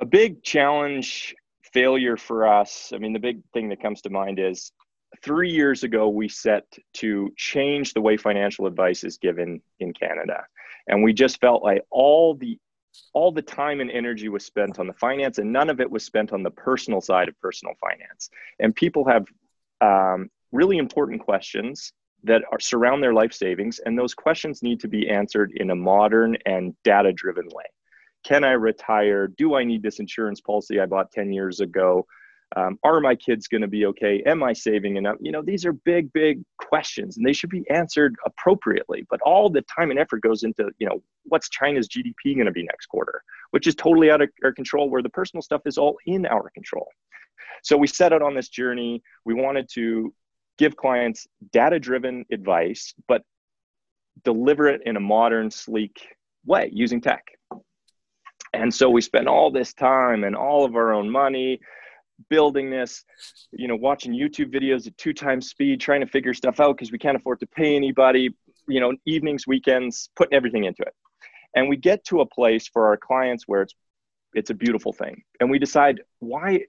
A 0.00 0.06
big 0.06 0.42
challenge 0.42 1.34
failure 1.72 2.16
for 2.16 2.46
us 2.48 2.92
i 2.94 2.98
mean 2.98 3.12
the 3.12 3.18
big 3.18 3.40
thing 3.52 3.68
that 3.68 3.80
comes 3.80 4.00
to 4.00 4.10
mind 4.10 4.38
is 4.38 4.72
three 5.22 5.50
years 5.50 5.82
ago 5.82 6.08
we 6.08 6.28
set 6.28 6.64
to 6.94 7.32
change 7.36 7.92
the 7.92 8.00
way 8.00 8.16
financial 8.16 8.66
advice 8.66 9.04
is 9.04 9.18
given 9.18 9.60
in 9.80 9.92
canada. 9.92 10.44
And 10.86 11.02
we 11.02 11.12
just 11.12 11.40
felt 11.40 11.62
like 11.62 11.82
all 11.90 12.34
the 12.34 12.58
all 13.12 13.30
the 13.30 13.42
time 13.42 13.80
and 13.80 13.90
energy 13.90 14.28
was 14.28 14.44
spent 14.44 14.78
on 14.80 14.88
the 14.88 14.92
finance 14.94 15.38
and 15.38 15.52
none 15.52 15.70
of 15.70 15.80
it 15.80 15.90
was 15.90 16.04
spent 16.04 16.32
on 16.32 16.42
the 16.42 16.50
personal 16.50 17.00
side 17.00 17.28
of 17.28 17.40
personal 17.40 17.74
finance. 17.80 18.30
And 18.58 18.74
people 18.74 19.06
have 19.06 19.26
um, 19.80 20.28
really 20.50 20.78
important 20.78 21.20
questions 21.22 21.92
that 22.24 22.42
are, 22.50 22.58
surround 22.58 23.02
their 23.02 23.14
life 23.14 23.32
savings. 23.32 23.78
And 23.78 23.96
those 23.96 24.12
questions 24.12 24.62
need 24.62 24.80
to 24.80 24.88
be 24.88 25.08
answered 25.08 25.52
in 25.54 25.70
a 25.70 25.74
modern 25.74 26.36
and 26.46 26.74
data 26.82 27.12
driven 27.12 27.46
way 27.54 27.64
can 28.24 28.44
I 28.44 28.52
retire? 28.52 29.26
Do 29.28 29.54
I 29.54 29.64
need 29.64 29.82
this 29.82 29.98
insurance 29.98 30.40
policy 30.40 30.80
I 30.80 30.86
bought 30.86 31.12
10 31.12 31.32
years 31.32 31.60
ago? 31.60 32.06
Um, 32.56 32.78
are 32.82 33.00
my 33.00 33.14
kids 33.14 33.46
going 33.46 33.60
to 33.60 33.68
be 33.68 33.86
okay? 33.86 34.22
Am 34.26 34.42
I 34.42 34.52
saving 34.52 34.96
enough? 34.96 35.16
You 35.20 35.30
know, 35.30 35.42
these 35.42 35.64
are 35.64 35.72
big, 35.72 36.12
big 36.12 36.42
questions 36.58 37.16
and 37.16 37.24
they 37.24 37.32
should 37.32 37.50
be 37.50 37.68
answered 37.70 38.16
appropriately. 38.26 39.06
But 39.08 39.20
all 39.22 39.48
the 39.48 39.62
time 39.62 39.90
and 39.90 40.00
effort 40.00 40.22
goes 40.22 40.42
into, 40.42 40.68
you 40.78 40.88
know, 40.88 41.00
what's 41.24 41.48
China's 41.48 41.88
GDP 41.88 42.34
going 42.34 42.46
to 42.46 42.52
be 42.52 42.64
next 42.64 42.86
quarter, 42.86 43.22
which 43.52 43.68
is 43.68 43.76
totally 43.76 44.10
out 44.10 44.20
of 44.20 44.30
our 44.42 44.52
control, 44.52 44.90
where 44.90 45.02
the 45.02 45.08
personal 45.10 45.42
stuff 45.42 45.62
is 45.64 45.78
all 45.78 45.96
in 46.06 46.26
our 46.26 46.50
control. 46.50 46.88
So 47.62 47.76
we 47.76 47.86
set 47.86 48.12
out 48.12 48.22
on 48.22 48.34
this 48.34 48.48
journey. 48.48 49.02
We 49.24 49.34
wanted 49.34 49.68
to 49.74 50.12
give 50.58 50.76
clients 50.76 51.28
data 51.52 51.78
driven 51.78 52.24
advice, 52.32 52.94
but 53.06 53.22
deliver 54.24 54.66
it 54.66 54.82
in 54.86 54.96
a 54.96 55.00
modern, 55.00 55.50
sleek 55.50 56.08
way 56.44 56.68
using 56.72 57.00
tech. 57.00 57.24
And 58.52 58.72
so 58.72 58.90
we 58.90 59.00
spent 59.00 59.28
all 59.28 59.50
this 59.50 59.72
time 59.72 60.24
and 60.24 60.34
all 60.34 60.64
of 60.64 60.74
our 60.74 60.92
own 60.92 61.10
money 61.10 61.60
building 62.28 62.70
this, 62.70 63.04
you 63.52 63.68
know, 63.68 63.76
watching 63.76 64.12
YouTube 64.12 64.52
videos 64.52 64.86
at 64.86 64.96
two 64.98 65.12
times 65.12 65.48
speed, 65.48 65.80
trying 65.80 66.00
to 66.00 66.06
figure 66.06 66.34
stuff 66.34 66.60
out 66.60 66.76
because 66.76 66.92
we 66.92 66.98
can't 66.98 67.16
afford 67.16 67.40
to 67.40 67.46
pay 67.46 67.76
anybody, 67.76 68.34
you 68.68 68.80
know, 68.80 68.92
evenings, 69.06 69.46
weekends, 69.46 70.10
putting 70.16 70.34
everything 70.34 70.64
into 70.64 70.82
it. 70.82 70.94
And 71.54 71.68
we 71.68 71.76
get 71.76 72.04
to 72.06 72.20
a 72.20 72.26
place 72.26 72.68
for 72.68 72.86
our 72.86 72.96
clients 72.96 73.44
where 73.46 73.62
it's 73.62 73.74
it's 74.32 74.50
a 74.50 74.54
beautiful 74.54 74.92
thing. 74.92 75.22
And 75.40 75.50
we 75.50 75.58
decide 75.58 76.02
why 76.20 76.60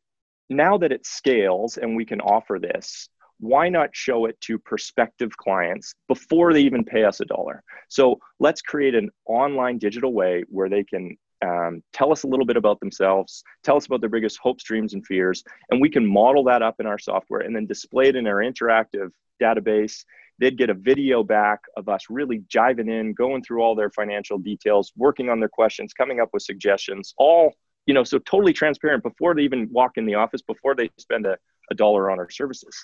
now 0.50 0.78
that 0.80 0.92
it 0.92 1.06
scales 1.06 1.78
and 1.78 1.96
we 1.96 2.06
can 2.06 2.20
offer 2.20 2.58
this, 2.60 3.08
why 3.40 3.70
not 3.70 3.90
show 3.94 4.26
it 4.26 4.40
to 4.42 4.58
prospective 4.58 5.36
clients 5.38 5.94
before 6.08 6.54
they 6.54 6.62
even 6.62 6.84
pay 6.84 7.04
us 7.04 7.20
a 7.20 7.26
dollar? 7.26 7.64
So 7.88 8.20
let's 8.40 8.62
create 8.62 8.96
an 8.96 9.10
online 9.26 9.78
digital 9.78 10.14
way 10.14 10.44
where 10.48 10.70
they 10.70 10.84
can 10.84 11.18
um, 11.46 11.82
tell 11.94 12.12
us 12.12 12.24
a 12.24 12.28
little 12.28 12.46
bit 12.46 12.58
about 12.58 12.80
themselves, 12.80 13.44
tell 13.64 13.76
us 13.76 13.86
about 13.86 14.02
their 14.02 14.10
biggest 14.10 14.38
hopes, 14.42 14.64
dreams, 14.64 14.94
and 14.94 15.06
fears, 15.06 15.44
and 15.70 15.82
we 15.82 15.90
can 15.90 16.06
model 16.06 16.44
that 16.46 16.62
up 16.62 16.76
in 16.80 16.86
our 16.86 17.00
software 17.00 17.42
and 17.42 17.56
then 17.56 17.66
display 17.66 18.08
it 18.08 18.16
in 18.16 18.28
our 18.28 18.38
interactive 18.38 19.10
database. 19.42 20.06
they'd 20.40 20.58
get 20.58 20.70
a 20.70 20.74
video 20.74 21.24
back 21.24 21.60
of 21.78 21.88
us 21.90 22.06
really 22.10 22.40
jiving 22.52 22.90
in, 22.90 23.14
going 23.14 23.44
through 23.44 23.62
all 23.62 23.76
their 23.76 23.90
financial 23.90 24.38
details, 24.38 24.92
working 24.96 25.30
on 25.30 25.40
their 25.40 25.50
questions, 25.50 25.94
coming 25.94 26.20
up 26.20 26.30
with 26.34 26.44
suggestions, 26.44 27.14
all, 27.18 27.54
you 27.86 27.94
know, 27.94 28.04
so 28.04 28.18
totally 28.20 28.54
transparent 28.54 29.04
before 29.04 29.36
they 29.36 29.44
even 29.44 29.68
walk 29.72 29.98
in 29.98 30.06
the 30.06 30.16
office, 30.16 30.42
before 30.42 30.76
they 30.76 30.90
spend 30.98 31.26
a, 31.26 31.38
a 31.70 31.76
dollar 31.76 32.10
on 32.10 32.20
our 32.20 32.30
services. 32.30 32.76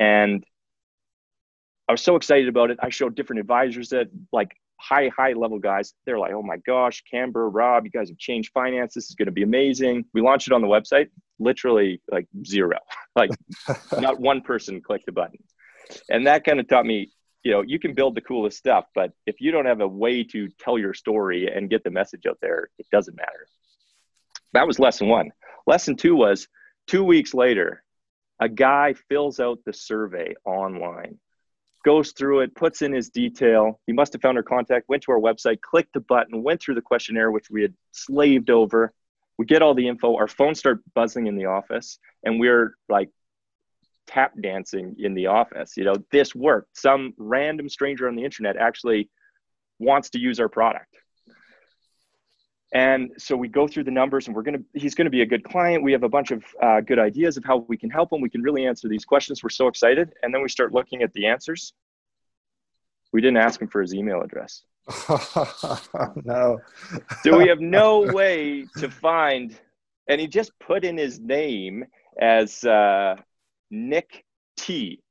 And 0.00 0.44
I 1.88 1.92
was 1.92 2.02
so 2.02 2.16
excited 2.16 2.48
about 2.48 2.70
it. 2.70 2.78
I 2.80 2.90
showed 2.90 3.14
different 3.14 3.40
advisors 3.40 3.90
that 3.90 4.08
like 4.32 4.56
high, 4.82 5.10
high 5.16 5.32
level 5.32 5.58
guys. 5.58 5.94
They're 6.04 6.18
like, 6.18 6.32
oh 6.32 6.42
my 6.42 6.56
gosh, 6.58 7.02
Camber, 7.10 7.48
Rob, 7.48 7.84
you 7.84 7.90
guys 7.90 8.08
have 8.08 8.18
changed 8.18 8.50
finance. 8.52 8.94
This 8.94 9.08
is 9.08 9.14
going 9.14 9.26
to 9.26 9.32
be 9.32 9.42
amazing. 9.42 10.04
We 10.12 10.20
launched 10.20 10.48
it 10.48 10.52
on 10.52 10.60
the 10.60 10.66
website, 10.66 11.08
literally 11.38 12.00
like 12.10 12.26
zero, 12.44 12.78
like 13.16 13.30
not 13.98 14.20
one 14.20 14.42
person 14.42 14.80
clicked 14.80 15.06
the 15.06 15.12
button. 15.12 15.38
And 16.08 16.26
that 16.26 16.44
kind 16.44 16.58
of 16.58 16.68
taught 16.68 16.86
me, 16.86 17.10
you 17.42 17.52
know, 17.52 17.62
you 17.62 17.78
can 17.78 17.94
build 17.94 18.14
the 18.14 18.20
coolest 18.20 18.58
stuff, 18.58 18.86
but 18.94 19.12
if 19.26 19.40
you 19.40 19.50
don't 19.50 19.66
have 19.66 19.80
a 19.80 19.88
way 19.88 20.24
to 20.24 20.48
tell 20.58 20.78
your 20.78 20.94
story 20.94 21.50
and 21.52 21.68
get 21.68 21.84
the 21.84 21.90
message 21.90 22.22
out 22.28 22.38
there, 22.40 22.70
it 22.78 22.86
doesn't 22.90 23.16
matter. 23.16 23.46
That 24.52 24.66
was 24.66 24.78
lesson 24.78 25.08
one. 25.08 25.30
Lesson 25.66 25.96
two 25.96 26.14
was 26.14 26.48
two 26.86 27.04
weeks 27.04 27.34
later, 27.34 27.82
a 28.40 28.48
guy 28.48 28.94
fills 29.08 29.38
out 29.38 29.58
the 29.64 29.72
survey 29.72 30.34
online 30.44 31.18
goes 31.84 32.12
through 32.12 32.40
it, 32.40 32.54
puts 32.54 32.82
in 32.82 32.92
his 32.92 33.10
detail. 33.10 33.80
He 33.86 33.92
must 33.92 34.12
have 34.12 34.22
found 34.22 34.36
our 34.36 34.42
contact, 34.42 34.88
went 34.88 35.02
to 35.04 35.12
our 35.12 35.18
website, 35.18 35.60
clicked 35.60 35.92
the 35.94 36.00
button, 36.00 36.42
went 36.42 36.60
through 36.60 36.76
the 36.76 36.82
questionnaire, 36.82 37.30
which 37.30 37.50
we 37.50 37.62
had 37.62 37.74
slaved 37.92 38.50
over. 38.50 38.92
We 39.38 39.46
get 39.46 39.62
all 39.62 39.74
the 39.74 39.88
info. 39.88 40.16
Our 40.16 40.28
phones 40.28 40.58
start 40.58 40.80
buzzing 40.94 41.26
in 41.26 41.36
the 41.36 41.46
office, 41.46 41.98
and 42.24 42.38
we're 42.38 42.74
like 42.88 43.10
tap 44.06 44.32
dancing 44.40 44.96
in 44.98 45.14
the 45.14 45.26
office. 45.26 45.76
You 45.76 45.84
know, 45.84 45.94
this 46.10 46.34
worked. 46.34 46.76
Some 46.76 47.14
random 47.16 47.68
stranger 47.68 48.08
on 48.08 48.16
the 48.16 48.24
internet 48.24 48.56
actually 48.56 49.08
wants 49.78 50.10
to 50.10 50.18
use 50.18 50.38
our 50.38 50.48
product. 50.48 50.96
And 52.74 53.10
so 53.18 53.36
we 53.36 53.48
go 53.48 53.68
through 53.68 53.84
the 53.84 53.90
numbers 53.90 54.26
and 54.26 54.34
we're 54.34 54.42
going 54.42 54.58
to, 54.58 54.64
he's 54.80 54.94
going 54.94 55.04
to 55.04 55.10
be 55.10 55.20
a 55.20 55.26
good 55.26 55.44
client. 55.44 55.82
We 55.82 55.92
have 55.92 56.04
a 56.04 56.08
bunch 56.08 56.30
of 56.30 56.42
uh, 56.62 56.80
good 56.80 56.98
ideas 56.98 57.36
of 57.36 57.44
how 57.44 57.58
we 57.68 57.76
can 57.76 57.90
help 57.90 58.12
him. 58.12 58.22
We 58.22 58.30
can 58.30 58.40
really 58.40 58.66
answer 58.66 58.88
these 58.88 59.04
questions. 59.04 59.42
We're 59.42 59.50
so 59.50 59.68
excited. 59.68 60.14
And 60.22 60.32
then 60.32 60.42
we 60.42 60.48
start 60.48 60.72
looking 60.72 61.02
at 61.02 61.12
the 61.12 61.26
answers. 61.26 61.74
We 63.12 63.20
didn't 63.20 63.36
ask 63.36 63.60
him 63.60 63.68
for 63.68 63.82
his 63.82 63.94
email 63.94 64.22
address. 64.22 64.62
no. 66.24 66.58
so 67.22 67.38
we 67.38 67.46
have 67.48 67.60
no 67.60 68.00
way 68.12 68.66
to 68.78 68.90
find, 68.90 69.56
and 70.08 70.20
he 70.20 70.26
just 70.26 70.50
put 70.58 70.82
in 70.82 70.96
his 70.96 71.20
name 71.20 71.84
as 72.18 72.64
uh, 72.64 73.16
Nick 73.70 74.24
T. 74.56 75.01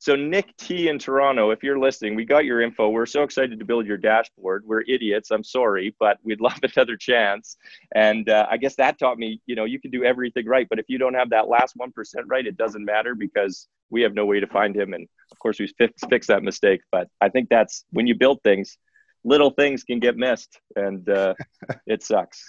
So, 0.00 0.16
Nick 0.16 0.56
T 0.56 0.88
in 0.88 0.98
Toronto, 0.98 1.50
if 1.50 1.62
you're 1.62 1.78
listening, 1.78 2.14
we 2.14 2.24
got 2.24 2.46
your 2.46 2.62
info. 2.62 2.88
We're 2.88 3.04
so 3.04 3.22
excited 3.22 3.58
to 3.58 3.66
build 3.66 3.84
your 3.84 3.98
dashboard. 3.98 4.64
We're 4.64 4.80
idiots. 4.88 5.30
I'm 5.30 5.44
sorry, 5.44 5.94
but 6.00 6.16
we'd 6.22 6.40
love 6.40 6.58
another 6.62 6.96
chance. 6.96 7.58
And 7.94 8.26
uh, 8.30 8.46
I 8.50 8.56
guess 8.56 8.76
that 8.76 8.98
taught 8.98 9.18
me, 9.18 9.42
you 9.44 9.54
know, 9.54 9.66
you 9.66 9.78
can 9.78 9.90
do 9.90 10.02
everything 10.02 10.46
right, 10.46 10.66
but 10.70 10.78
if 10.78 10.86
you 10.88 10.96
don't 10.96 11.12
have 11.12 11.28
that 11.30 11.48
last 11.48 11.76
1% 11.76 11.90
right, 12.28 12.46
it 12.46 12.56
doesn't 12.56 12.82
matter 12.82 13.14
because 13.14 13.68
we 13.90 14.00
have 14.00 14.14
no 14.14 14.24
way 14.24 14.40
to 14.40 14.46
find 14.46 14.74
him. 14.74 14.94
And 14.94 15.06
of 15.32 15.38
course, 15.38 15.60
we 15.60 15.66
fix, 15.76 16.02
fix 16.08 16.28
that 16.28 16.42
mistake. 16.42 16.80
But 16.90 17.08
I 17.20 17.28
think 17.28 17.50
that's 17.50 17.84
when 17.90 18.06
you 18.06 18.14
build 18.14 18.42
things, 18.42 18.78
little 19.24 19.50
things 19.50 19.84
can 19.84 19.98
get 19.98 20.16
missed 20.16 20.58
and 20.76 21.08
uh, 21.08 21.34
it 21.86 22.02
sucks. 22.02 22.48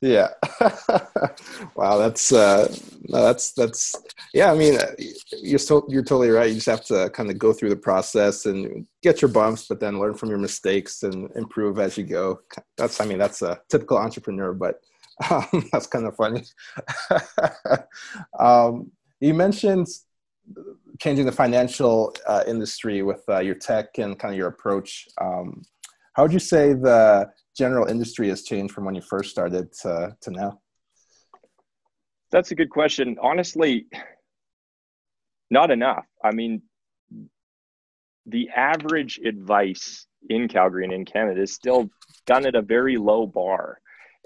Yeah. 0.00 0.28
Wow 1.74 1.96
that's 1.98 2.32
uh 2.32 2.72
that's 3.08 3.52
that's 3.52 3.94
yeah 4.34 4.52
i 4.52 4.54
mean 4.54 4.78
you're 5.42 5.58
so 5.58 5.84
you're 5.88 6.02
totally 6.02 6.30
right. 6.30 6.48
You 6.48 6.56
just 6.56 6.66
have 6.66 6.84
to 6.86 7.10
kind 7.10 7.30
of 7.30 7.38
go 7.38 7.52
through 7.52 7.70
the 7.70 7.76
process 7.76 8.46
and 8.46 8.86
get 9.02 9.22
your 9.22 9.30
bumps 9.30 9.66
but 9.68 9.80
then 9.80 9.98
learn 9.98 10.14
from 10.14 10.28
your 10.28 10.38
mistakes 10.38 11.02
and 11.02 11.30
improve 11.34 11.78
as 11.78 11.96
you 11.96 12.04
go. 12.04 12.40
That's 12.76 13.00
i 13.00 13.06
mean 13.06 13.18
that's 13.18 13.42
a 13.42 13.60
typical 13.68 13.98
entrepreneur 13.98 14.52
but 14.52 14.80
um, 15.30 15.68
that's 15.72 15.86
kind 15.86 16.06
of 16.06 16.16
funny. 16.16 16.44
Um, 18.38 18.90
you 19.20 19.34
mentioned 19.34 19.86
changing 21.00 21.26
the 21.26 21.32
financial 21.32 22.14
uh, 22.26 22.44
industry 22.46 23.02
with 23.02 23.22
uh, 23.28 23.38
your 23.38 23.54
tech 23.54 23.98
and 23.98 24.18
kind 24.18 24.34
of 24.34 24.38
your 24.38 24.48
approach. 24.48 25.08
Um, 25.20 25.62
how 26.14 26.22
would 26.22 26.32
you 26.32 26.38
say 26.38 26.72
the 26.72 27.30
general 27.56 27.86
industry 27.86 28.28
has 28.28 28.42
changed 28.42 28.74
from 28.74 28.84
when 28.84 28.94
you 28.94 29.02
first 29.02 29.30
started 29.30 29.72
to, 29.82 30.16
to 30.20 30.30
now? 30.30 30.60
That's 32.30 32.50
a 32.50 32.54
good 32.54 32.70
question. 32.70 33.16
Honestly, 33.20 33.86
not 35.50 35.70
enough. 35.70 36.06
I 36.24 36.32
mean, 36.32 36.62
the 38.26 38.48
average 38.50 39.18
advice 39.24 40.06
in 40.30 40.48
Calgary 40.48 40.84
and 40.84 40.92
in 40.92 41.04
Canada 41.04 41.42
is 41.42 41.52
still 41.52 41.90
done 42.26 42.46
at 42.46 42.54
a 42.54 42.62
very 42.62 42.96
low 42.96 43.26
bar. 43.26 43.78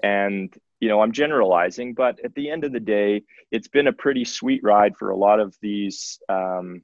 And, 0.03 0.53
you 0.79 0.87
know, 0.87 1.01
I'm 1.01 1.11
generalizing, 1.11 1.95
but 1.95 2.19
at 2.23 2.33
the 2.35 2.49
end 2.49 2.63
of 2.63 2.71
the 2.71 2.79
day, 2.79 3.23
it's 3.51 3.67
been 3.67 3.87
a 3.87 3.93
pretty 3.93 4.23
sweet 4.23 4.61
ride 4.63 4.95
for 4.97 5.09
a 5.09 5.17
lot 5.17 5.39
of 5.39 5.55
these 5.61 6.19
um, 6.29 6.83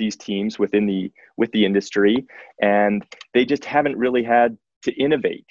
these 0.00 0.16
teams 0.16 0.58
within 0.58 0.86
the 0.86 1.12
with 1.36 1.52
the 1.52 1.64
industry 1.64 2.26
and 2.60 3.04
they 3.34 3.44
just 3.44 3.64
haven't 3.64 3.96
really 3.96 4.24
had 4.24 4.58
to 4.82 4.92
innovate. 4.92 5.46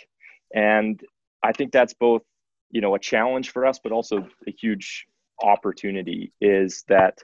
And 0.53 0.99
i 1.41 1.51
think 1.53 1.71
that's 1.71 1.93
both 1.93 2.23
you 2.71 2.81
know 2.81 2.95
a 2.95 2.99
challenge 2.99 3.51
for 3.51 3.65
us 3.65 3.79
but 3.83 3.91
also 3.91 4.27
a 4.47 4.51
huge 4.51 5.05
opportunity 5.41 6.33
is 6.41 6.83
that 6.87 7.17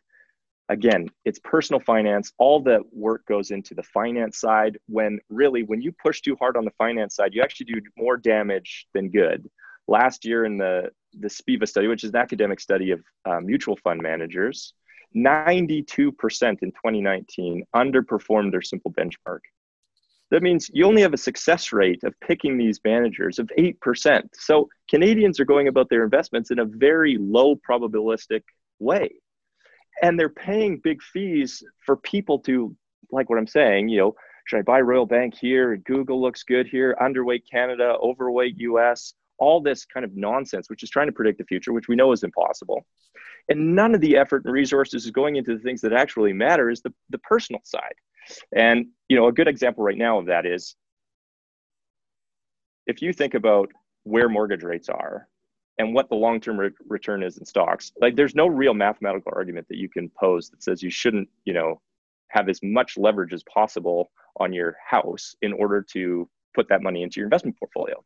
again 0.70 1.10
it's 1.26 1.40
personal 1.40 1.80
finance. 1.80 2.32
All 2.38 2.60
the 2.62 2.80
work 2.92 3.26
goes 3.26 3.52
into 3.52 3.74
the 3.76 3.84
finance 3.84 4.40
side 4.40 4.78
when 4.88 5.20
really 5.30 5.64
when 5.64 5.82
you 5.82 5.92
push 5.92 6.22
too 6.22 6.36
hard 6.40 6.58
on 6.58 6.66
the 6.66 6.78
finance 6.78 7.16
side 7.16 7.34
you 7.34 7.42
actually 7.42 7.68
do 7.68 7.82
more 7.98 8.18
damage 8.18 8.88
than 8.94 9.10
good. 9.10 9.50
Last 9.88 10.26
year 10.26 10.46
in 10.46 10.58
the 10.58 10.90
the 11.20 11.30
SPIVA 11.30 11.68
study 11.68 11.88
which 11.88 12.04
is 12.04 12.12
an 12.12 12.18
academic 12.18 12.60
study 12.60 12.92
of 12.92 13.02
uh, 13.26 13.40
mutual 13.40 13.78
fund 13.78 14.02
managers 14.02 14.74
92% 15.16 15.92
in 15.92 16.72
2019 16.72 17.64
underperformed 17.76 18.52
their 18.52 18.62
simple 18.62 18.92
benchmark. 18.92 19.40
That 20.32 20.44
means 20.44 20.70
you 20.74 20.86
only 20.86 21.02
have 21.04 21.14
a 21.14 21.18
success 21.18 21.72
rate 21.72 22.04
of 22.04 22.20
picking 22.20 22.58
these 22.58 22.80
managers 22.84 23.40
of 23.40 23.50
8%. 23.58 24.24
So 24.34 24.70
Canadians 24.90 25.40
are 25.40 25.46
going 25.46 25.68
about 25.68 25.90
their 25.90 26.04
investments 26.04 26.52
in 26.52 26.60
a 26.60 26.66
very 26.66 27.18
low 27.20 27.56
probabilistic 27.56 28.42
way. 28.80 29.12
And 30.02 30.20
they're 30.20 30.30
paying 30.30 30.80
big 30.80 31.02
fees 31.02 31.64
for 31.86 31.96
people 31.96 32.40
to, 32.40 32.76
like 33.12 33.30
what 33.30 33.40
I'm 33.40 33.48
saying, 33.48 33.90
you 33.90 34.00
know, 34.00 34.16
should 34.46 34.60
I 34.60 34.64
buy 34.64 34.82
Royal 34.82 35.06
Bank 35.06 35.36
here? 35.36 35.78
Google 35.78 36.22
looks 36.22 36.44
good 36.44 36.68
here, 36.68 36.96
underweight 37.02 37.44
Canada, 37.50 37.96
overweight 38.02 38.60
US 38.60 39.14
all 39.38 39.62
this 39.62 39.86
kind 39.86 40.04
of 40.04 40.16
nonsense, 40.16 40.70
which 40.70 40.84
is 40.84 40.90
trying 40.90 41.08
to 41.08 41.14
predict 41.14 41.38
the 41.38 41.46
future, 41.46 41.74
which 41.74 41.88
we 41.88 41.96
know 41.96 42.12
is 42.12 42.24
impossible. 42.24 42.86
And 43.50 43.76
none 43.76 43.94
of 43.94 44.02
the 44.02 44.18
effort 44.18 44.44
and 44.46 44.54
resources 44.54 45.06
is 45.06 45.12
going 45.12 45.36
into 45.36 45.56
the 45.56 45.64
things 45.64 45.82
that 45.82 45.94
actually 45.94 46.34
matter 46.34 46.70
is 46.70 46.82
the, 46.82 46.94
the 47.10 47.20
personal 47.20 47.62
side. 47.64 47.94
And, 48.56 48.88
you 49.08 49.18
know, 49.18 49.28
a 49.28 49.32
good 49.32 49.48
example 49.48 49.84
right 49.84 49.98
now 49.98 50.20
of 50.20 50.26
that 50.28 50.46
is 50.46 50.76
if 52.88 53.02
you 53.02 53.14
think 53.14 53.34
about 53.34 53.72
where 54.04 54.30
mortgage 54.30 54.64
rates 54.64 54.90
are 54.90 55.28
and 55.78 55.94
what 55.94 56.10
the 56.10 56.16
long-term 56.16 56.60
re- 56.60 56.70
return 56.88 57.22
is 57.22 57.38
in 57.38 57.46
stocks, 57.46 57.92
like 58.00 58.16
there's 58.16 58.36
no 58.36 58.48
real 58.48 58.74
mathematical 58.74 59.32
argument 59.36 59.68
that 59.70 59.78
you 59.78 59.90
can 59.90 60.10
pose 60.20 60.50
that 60.50 60.64
says 60.64 60.82
you 60.82 60.90
shouldn't, 60.90 61.30
you 61.46 61.54
know, 61.54 61.82
have 62.30 62.50
as 62.50 62.60
much 62.64 62.98
leverage 62.98 63.34
as 63.34 63.44
possible 63.44 64.12
on 64.40 64.52
your 64.52 64.76
house 64.90 65.36
in 65.42 65.54
order 65.54 65.82
to 65.82 66.28
put 66.56 66.68
that 66.70 66.82
money 66.82 67.04
into 67.04 67.20
your 67.20 67.26
investment 67.26 67.58
portfolio 67.60 68.04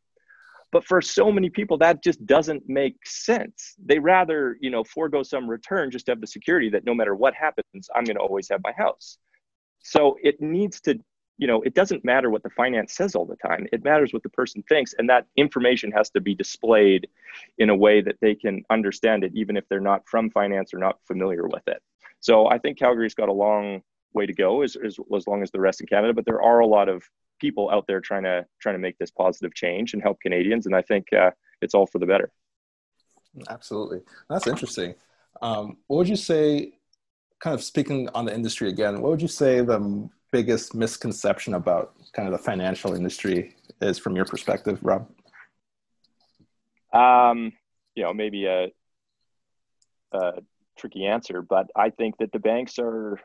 but 0.72 0.84
for 0.84 1.02
so 1.02 1.32
many 1.32 1.50
people, 1.50 1.78
that 1.78 2.02
just 2.02 2.24
doesn't 2.26 2.68
make 2.68 3.04
sense. 3.04 3.74
They 3.84 3.98
rather, 3.98 4.56
you 4.60 4.70
know, 4.70 4.84
forego 4.84 5.22
some 5.22 5.48
return 5.48 5.90
just 5.90 6.06
to 6.06 6.12
have 6.12 6.20
the 6.20 6.26
security 6.26 6.70
that 6.70 6.84
no 6.84 6.94
matter 6.94 7.14
what 7.14 7.34
happens, 7.34 7.88
I'm 7.94 8.04
going 8.04 8.16
to 8.16 8.22
always 8.22 8.48
have 8.50 8.60
my 8.62 8.72
house. 8.72 9.18
So 9.82 10.16
it 10.22 10.40
needs 10.40 10.80
to, 10.82 10.98
you 11.38 11.46
know, 11.46 11.62
it 11.62 11.74
doesn't 11.74 12.04
matter 12.04 12.30
what 12.30 12.42
the 12.42 12.50
finance 12.50 12.94
says 12.94 13.14
all 13.14 13.24
the 13.24 13.36
time. 13.36 13.66
It 13.72 13.82
matters 13.82 14.12
what 14.12 14.22
the 14.22 14.28
person 14.28 14.62
thinks. 14.68 14.94
And 14.98 15.08
that 15.08 15.26
information 15.36 15.90
has 15.92 16.10
to 16.10 16.20
be 16.20 16.34
displayed 16.34 17.08
in 17.58 17.70
a 17.70 17.76
way 17.76 18.00
that 18.00 18.16
they 18.20 18.34
can 18.34 18.62
understand 18.70 19.24
it, 19.24 19.32
even 19.34 19.56
if 19.56 19.68
they're 19.68 19.80
not 19.80 20.06
from 20.06 20.30
finance 20.30 20.72
or 20.72 20.78
not 20.78 20.98
familiar 21.06 21.48
with 21.48 21.66
it. 21.66 21.82
So 22.20 22.48
I 22.48 22.58
think 22.58 22.78
Calgary's 22.78 23.14
got 23.14 23.28
a 23.28 23.32
long 23.32 23.82
way 24.12 24.26
to 24.26 24.34
go 24.34 24.62
as, 24.62 24.76
as, 24.76 24.98
as 25.16 25.26
long 25.26 25.42
as 25.42 25.50
the 25.50 25.60
rest 25.60 25.80
in 25.80 25.86
Canada, 25.86 26.12
but 26.12 26.26
there 26.26 26.42
are 26.42 26.60
a 26.60 26.66
lot 26.66 26.88
of 26.88 27.02
people 27.40 27.70
out 27.70 27.86
there 27.86 28.00
trying 28.00 28.24
to 28.24 28.46
trying 28.60 28.74
to 28.74 28.78
make 28.78 28.98
this 28.98 29.10
positive 29.10 29.54
change 29.54 29.94
and 29.94 30.02
help 30.02 30.20
Canadians, 30.20 30.66
and 30.66 30.76
I 30.76 30.82
think 30.82 31.06
uh, 31.12 31.30
it's 31.62 31.74
all 31.74 31.86
for 31.86 31.98
the 31.98 32.06
better. 32.06 32.30
Absolutely, 33.48 34.00
that's 34.28 34.46
interesting. 34.46 34.94
Um, 35.42 35.78
what 35.86 35.98
would 35.98 36.08
you 36.08 36.16
say, 36.16 36.72
kind 37.40 37.54
of 37.54 37.62
speaking 37.62 38.08
on 38.14 38.24
the 38.24 38.34
industry 38.34 38.68
again? 38.68 39.00
What 39.00 39.10
would 39.10 39.22
you 39.22 39.28
say 39.28 39.60
the 39.60 40.08
biggest 40.32 40.74
misconception 40.74 41.54
about 41.54 41.94
kind 42.12 42.28
of 42.28 42.32
the 42.32 42.38
financial 42.38 42.94
industry 42.94 43.56
is 43.80 43.98
from 43.98 44.16
your 44.16 44.24
perspective, 44.24 44.78
Rob? 44.82 45.08
Um, 46.92 47.52
you 47.94 48.02
know, 48.02 48.12
maybe 48.12 48.46
a, 48.46 48.68
a 50.12 50.32
tricky 50.78 51.06
answer, 51.06 51.42
but 51.42 51.68
I 51.76 51.90
think 51.90 52.16
that 52.18 52.32
the 52.32 52.38
banks 52.38 52.78
are 52.78 53.20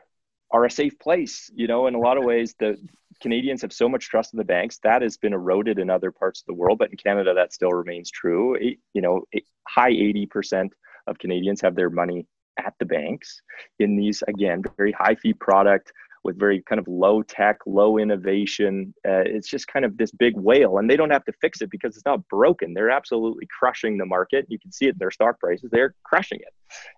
are 0.50 0.64
a 0.64 0.70
safe 0.70 0.98
place. 0.98 1.50
You 1.54 1.66
know, 1.66 1.86
in 1.86 1.94
a 1.94 1.98
lot 1.98 2.18
of 2.18 2.24
ways, 2.24 2.54
the 2.58 2.76
Canadians 3.20 3.62
have 3.62 3.72
so 3.72 3.88
much 3.88 4.08
trust 4.08 4.32
in 4.32 4.38
the 4.38 4.44
banks 4.44 4.78
that 4.82 5.02
has 5.02 5.16
been 5.16 5.32
eroded 5.32 5.78
in 5.78 5.90
other 5.90 6.10
parts 6.10 6.40
of 6.40 6.46
the 6.46 6.54
world, 6.54 6.78
but 6.78 6.90
in 6.90 6.96
Canada 6.96 7.34
that 7.34 7.52
still 7.52 7.70
remains 7.70 8.10
true. 8.10 8.56
You 8.92 9.02
know, 9.02 9.22
high 9.66 9.90
eighty 9.90 10.26
percent 10.26 10.72
of 11.06 11.18
Canadians 11.18 11.60
have 11.60 11.74
their 11.74 11.90
money 11.90 12.26
at 12.58 12.74
the 12.78 12.86
banks 12.86 13.40
in 13.78 13.96
these 13.96 14.22
again 14.28 14.62
very 14.76 14.92
high 14.92 15.14
fee 15.14 15.34
product 15.34 15.92
with 16.26 16.38
very 16.38 16.60
kind 16.62 16.80
of 16.80 16.88
low 16.88 17.22
tech, 17.22 17.58
low 17.66 17.98
innovation. 17.98 18.92
Uh, 19.06 19.22
it's 19.24 19.48
just 19.48 19.68
kind 19.68 19.84
of 19.84 19.96
this 19.96 20.10
big 20.10 20.36
whale, 20.36 20.78
and 20.78 20.90
they 20.90 20.96
don't 20.96 21.10
have 21.10 21.24
to 21.24 21.32
fix 21.40 21.62
it 21.62 21.70
because 21.70 21.94
it's 21.96 22.04
not 22.04 22.26
broken. 22.28 22.74
They're 22.74 22.90
absolutely 22.90 23.46
crushing 23.58 23.96
the 23.96 24.06
market. 24.06 24.44
You 24.48 24.58
can 24.58 24.72
see 24.72 24.86
it 24.86 24.94
in 24.94 24.98
their 24.98 25.12
stock 25.12 25.38
prices; 25.38 25.70
they're 25.70 25.94
crushing 26.04 26.40
it. 26.40 26.52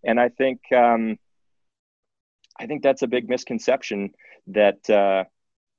And 0.05 0.19
I 0.19 0.31
think 0.31 0.61
um, 0.75 1.19
I 2.59 2.67
think 2.67 2.83
that's 2.83 3.03
a 3.03 3.07
big 3.07 3.29
misconception 3.29 4.11
that 4.49 4.89
uh, 4.91 5.25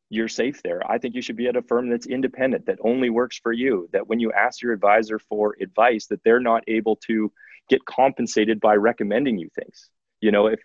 you're 0.09 0.27
safe 0.27 0.61
there. 0.63 0.81
I 0.89 0.97
think 0.97 1.15
you 1.15 1.21
should 1.21 1.35
be 1.35 1.47
at 1.47 1.55
a 1.55 1.61
firm 1.61 1.89
that's 1.89 2.07
independent, 2.07 2.65
that 2.65 2.79
only 2.83 3.09
works 3.09 3.39
for 3.41 3.51
you. 3.51 3.89
That 3.93 4.07
when 4.07 4.19
you 4.19 4.31
ask 4.31 4.61
your 4.61 4.73
advisor 4.73 5.19
for 5.19 5.55
advice, 5.61 6.07
that 6.07 6.23
they're 6.23 6.39
not 6.39 6.63
able 6.67 6.95
to 7.07 7.31
get 7.69 7.85
compensated 7.85 8.59
by 8.59 8.75
recommending 8.75 9.37
you 9.37 9.49
things. 9.55 9.89
You 10.21 10.31
know, 10.31 10.47
if 10.47 10.59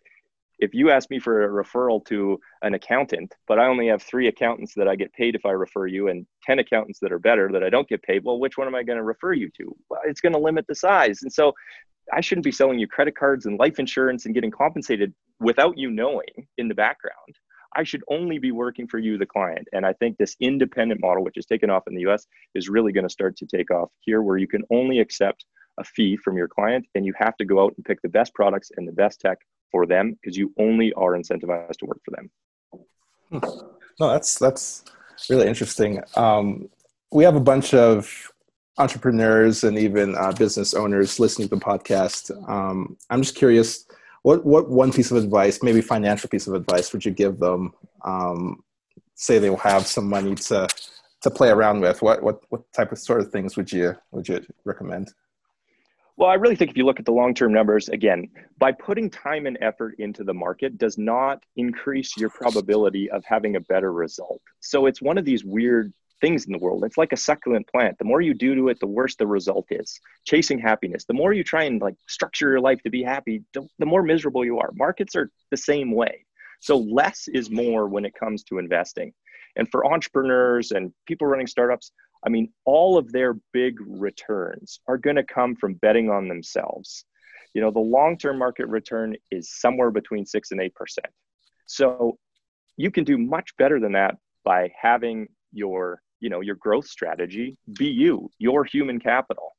if 0.59 0.73
you 0.73 0.91
ask 0.91 1.11
me 1.11 1.19
for 1.19 1.45
a 1.45 1.65
referral 1.65 2.05
to 2.07 2.39
an 2.63 2.75
accountant, 2.75 3.35
but 3.49 3.59
I 3.59 3.67
only 3.67 3.89
have 3.89 4.03
three 4.03 4.29
accountants 4.29 4.75
that 4.75 4.89
I 4.89 4.95
get 4.95 5.13
paid 5.13 5.35
if 5.35 5.45
I 5.45 5.51
refer 5.51 5.87
you 5.87 6.09
and 6.09 6.27
10 6.45 6.61
accountants 6.61 7.01
that 7.01 7.13
are 7.13 7.19
better 7.19 7.51
that 7.53 7.65
I 7.65 7.71
don't 7.71 7.89
get 7.89 8.03
paid, 8.03 8.25
well, 8.25 8.39
which 8.39 8.57
one 8.57 8.69
am 8.69 8.75
I 8.75 8.85
going 8.85 8.97
to 8.97 9.03
refer 9.03 9.33
you 9.33 9.51
to? 9.59 9.77
Well, 9.89 10.01
it's 10.07 10.21
going 10.21 10.33
to 10.33 10.39
limit 10.39 10.67
the 10.69 10.75
size. 10.77 11.23
And 11.23 11.33
so 11.33 11.55
I 12.13 12.21
shouldn't 12.21 12.45
be 12.45 12.53
selling 12.53 12.79
you 12.79 12.87
credit 12.87 13.17
cards 13.17 13.47
and 13.47 13.59
life 13.59 13.79
insurance 13.79 14.27
and 14.27 14.35
getting 14.35 14.51
compensated 14.51 15.15
without 15.41 15.77
you 15.79 15.91
knowing 15.91 16.49
in 16.59 16.69
the 16.69 16.75
background. 16.75 17.37
I 17.77 17.83
should 17.83 18.05
only 18.09 18.39
be 18.39 18.53
working 18.53 18.87
for 18.87 18.99
you, 18.99 19.19
the 19.19 19.27
client. 19.27 19.67
And 19.73 19.85
I 19.85 19.93
think 19.95 20.17
this 20.17 20.37
independent 20.41 21.01
model, 21.01 21.25
which 21.25 21.37
is 21.37 21.47
taken 21.47 21.71
off 21.71 21.85
in 21.89 21.95
the 21.95 22.07
US, 22.09 22.27
is 22.55 22.69
really 22.69 22.93
going 22.93 23.07
to 23.07 23.13
start 23.13 23.37
to 23.39 23.47
take 23.47 23.71
off 23.71 23.91
here, 24.01 24.23
where 24.23 24.37
you 24.37 24.47
can 24.47 24.63
only 24.71 25.01
accept 25.01 25.45
a 25.79 25.85
fee 25.85 26.17
from 26.17 26.37
your 26.37 26.47
client 26.47 26.87
and 26.95 27.05
you 27.05 27.13
have 27.19 27.37
to 27.37 27.45
go 27.45 27.65
out 27.65 27.75
and 27.77 27.85
pick 27.85 28.01
the 28.03 28.09
best 28.09 28.33
products 28.35 28.71
and 28.77 28.87
the 28.87 28.93
best 28.93 29.21
tech 29.21 29.39
for 29.73 29.87
them 29.87 30.17
because 30.23 30.37
you 30.37 30.53
only 30.59 30.93
are 30.93 31.13
incentivized 31.13 31.79
to 31.79 31.87
work 31.87 32.01
for 32.05 32.13
them. 32.13 32.31
Hmm. 33.31 33.59
No, 33.99 34.11
that's 34.11 34.39
that's 34.39 34.85
really 35.29 35.49
interesting. 35.49 36.01
Um, 36.15 36.69
we 37.11 37.25
have 37.25 37.37
a 37.37 37.41
bunch 37.41 37.75
of 37.75 38.31
entrepreneurs 38.79 39.65
and 39.65 39.79
even 39.79 40.17
uh, 40.17 40.33
business 40.33 40.75
owners 40.75 41.21
listening 41.21 41.49
to 41.49 41.55
the 41.55 41.61
podcast. 41.61 42.31
Um, 42.49 42.97
I'm 43.11 43.23
just 43.23 43.37
curious, 43.37 43.87
what 44.23 44.45
what 44.45 44.69
one 44.69 44.93
piece 44.93 45.11
of 45.11 45.17
advice, 45.17 45.63
maybe 45.63 45.81
financial 45.81 46.29
piece 46.29 46.47
of 46.47 46.55
advice, 46.55 46.93
would 46.93 47.05
you 47.05 47.13
give 47.13 47.39
them? 47.39 47.73
Um, 48.05 48.63
say 49.15 49.39
they 49.39 49.51
will 49.51 49.57
have 49.59 49.87
some 49.87 50.09
money 50.09 50.35
to 50.35 50.69
to 51.23 51.31
play 51.31 51.51
around 51.51 51.81
with. 51.81 52.03
What 52.03 52.23
what 52.23 52.41
what 52.49 52.73
type 52.73 52.93
of 52.93 52.99
sort 52.99 53.21
of 53.21 53.31
things 53.31 53.57
would 53.57 53.73
you 53.73 53.95
would 54.13 54.29
you 54.29 54.45
recommend? 54.65 55.13
Well, 56.17 56.31
I 56.31 56.35
really 56.35 56.55
think 56.55 56.71
if 56.71 56.77
you 56.77 56.87
look 56.87 57.01
at 57.01 57.07
the 57.07 57.13
long 57.13 57.35
term 57.35 57.53
numbers, 57.53 57.89
again, 57.89 58.29
by 58.59 58.71
putting 58.73 59.11
time 59.11 59.47
and 59.47 59.59
effort 59.61 59.97
into 59.99 60.23
the 60.23 60.35
market 60.35 60.79
does 60.79 60.97
not 60.97 61.43
increase 61.57 62.17
your 62.17 62.31
probability 62.31 63.11
of 63.11 63.25
having 63.25 63.57
a 63.57 63.61
better 63.61 63.93
result. 63.93 64.41
So 64.61 64.87
it's 64.87 65.03
one 65.03 65.19
of 65.19 65.25
these 65.25 65.45
weird 65.45 65.93
things 66.25 66.47
in 66.47 66.53
the 66.53 66.59
world. 66.59 66.85
It's 66.85 66.97
like 66.97 67.13
a 67.13 67.19
succulent 67.19 67.69
plant. 67.69 67.99
The 67.99 68.07
more 68.07 68.23
you 68.23 68.33
do 68.33 68.55
to 68.55 68.69
it, 68.71 68.81
the 68.81 68.87
worse 68.87 69.15
the 69.15 69.27
result 69.27 69.67
is. 69.71 70.01
Chasing 70.25 70.59
happiness. 70.59 71.05
The 71.05 71.13
more 71.13 71.35
you 71.35 71.45
try 71.45 71.65
and 71.65 71.83
like 71.83 71.97
structure 72.09 72.49
your 72.49 72.61
life 72.61 72.81
to 72.85 72.91
be 72.91 73.03
happy, 73.03 73.43
the 73.53 73.85
more 73.85 74.03
miserable 74.03 74.43
you 74.43 74.59
are. 74.59 74.71
Markets 74.73 75.15
are 75.17 75.31
the 75.51 75.59
same 75.59 75.95
way. 75.95 76.25
So 76.61 76.79
less 76.79 77.29
is 77.29 77.51
more 77.51 77.89
when 77.89 78.07
it 78.07 78.15
comes 78.15 78.43
to 78.45 78.57
investing. 78.57 79.13
And 79.57 79.71
for 79.71 79.85
entrepreneurs 79.85 80.71
and 80.71 80.95
people 81.07 81.27
running 81.27 81.47
startups, 81.47 81.93
I 82.27 82.31
mean, 82.31 82.51
all 82.65 82.97
of 82.97 83.13
their 83.13 83.35
big 83.53 83.77
returns 83.87 84.81
are 84.89 84.97
going 84.97 85.17
to 85.17 85.25
come 85.25 85.55
from 85.55 85.75
betting 85.75 86.09
on 86.09 86.27
themselves. 86.27 87.05
You 87.53 87.61
know, 87.61 87.71
the 87.71 87.81
long 87.81 88.17
term 88.17 88.39
market 88.39 88.67
return 88.69 89.15
is 89.31 89.53
somewhere 89.53 89.91
between 89.91 90.25
six 90.25 90.53
and 90.53 90.61
8%. 90.61 90.71
So 91.67 92.19
you 92.79 92.91
can 92.91 93.05
do 93.05 93.19
much 93.19 93.55
better 93.59 93.79
than 93.79 93.93
that 93.93 94.17
by 94.43 94.73
having 94.81 95.29
your, 95.53 96.01
you 96.25 96.31
know, 96.31 96.41
your 96.41 96.55
growth 96.55 96.87
strategy 96.87 97.55
be 97.79 97.85
you, 97.85 98.31
your 98.39 98.65
human 98.65 98.99
capital. 98.99 99.53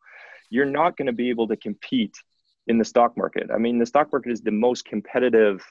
You're 0.49 0.65
not 0.65 0.97
going 0.97 1.05
to 1.05 1.13
be 1.13 1.29
able 1.29 1.47
to 1.49 1.55
compete 1.55 2.15
in 2.65 2.79
the 2.79 2.83
stock 2.83 3.15
market. 3.15 3.51
I 3.53 3.59
mean, 3.59 3.77
the 3.77 3.85
stock 3.85 4.11
market 4.11 4.31
is 4.31 4.41
the 4.41 4.49
most 4.49 4.83
competitive 4.83 5.63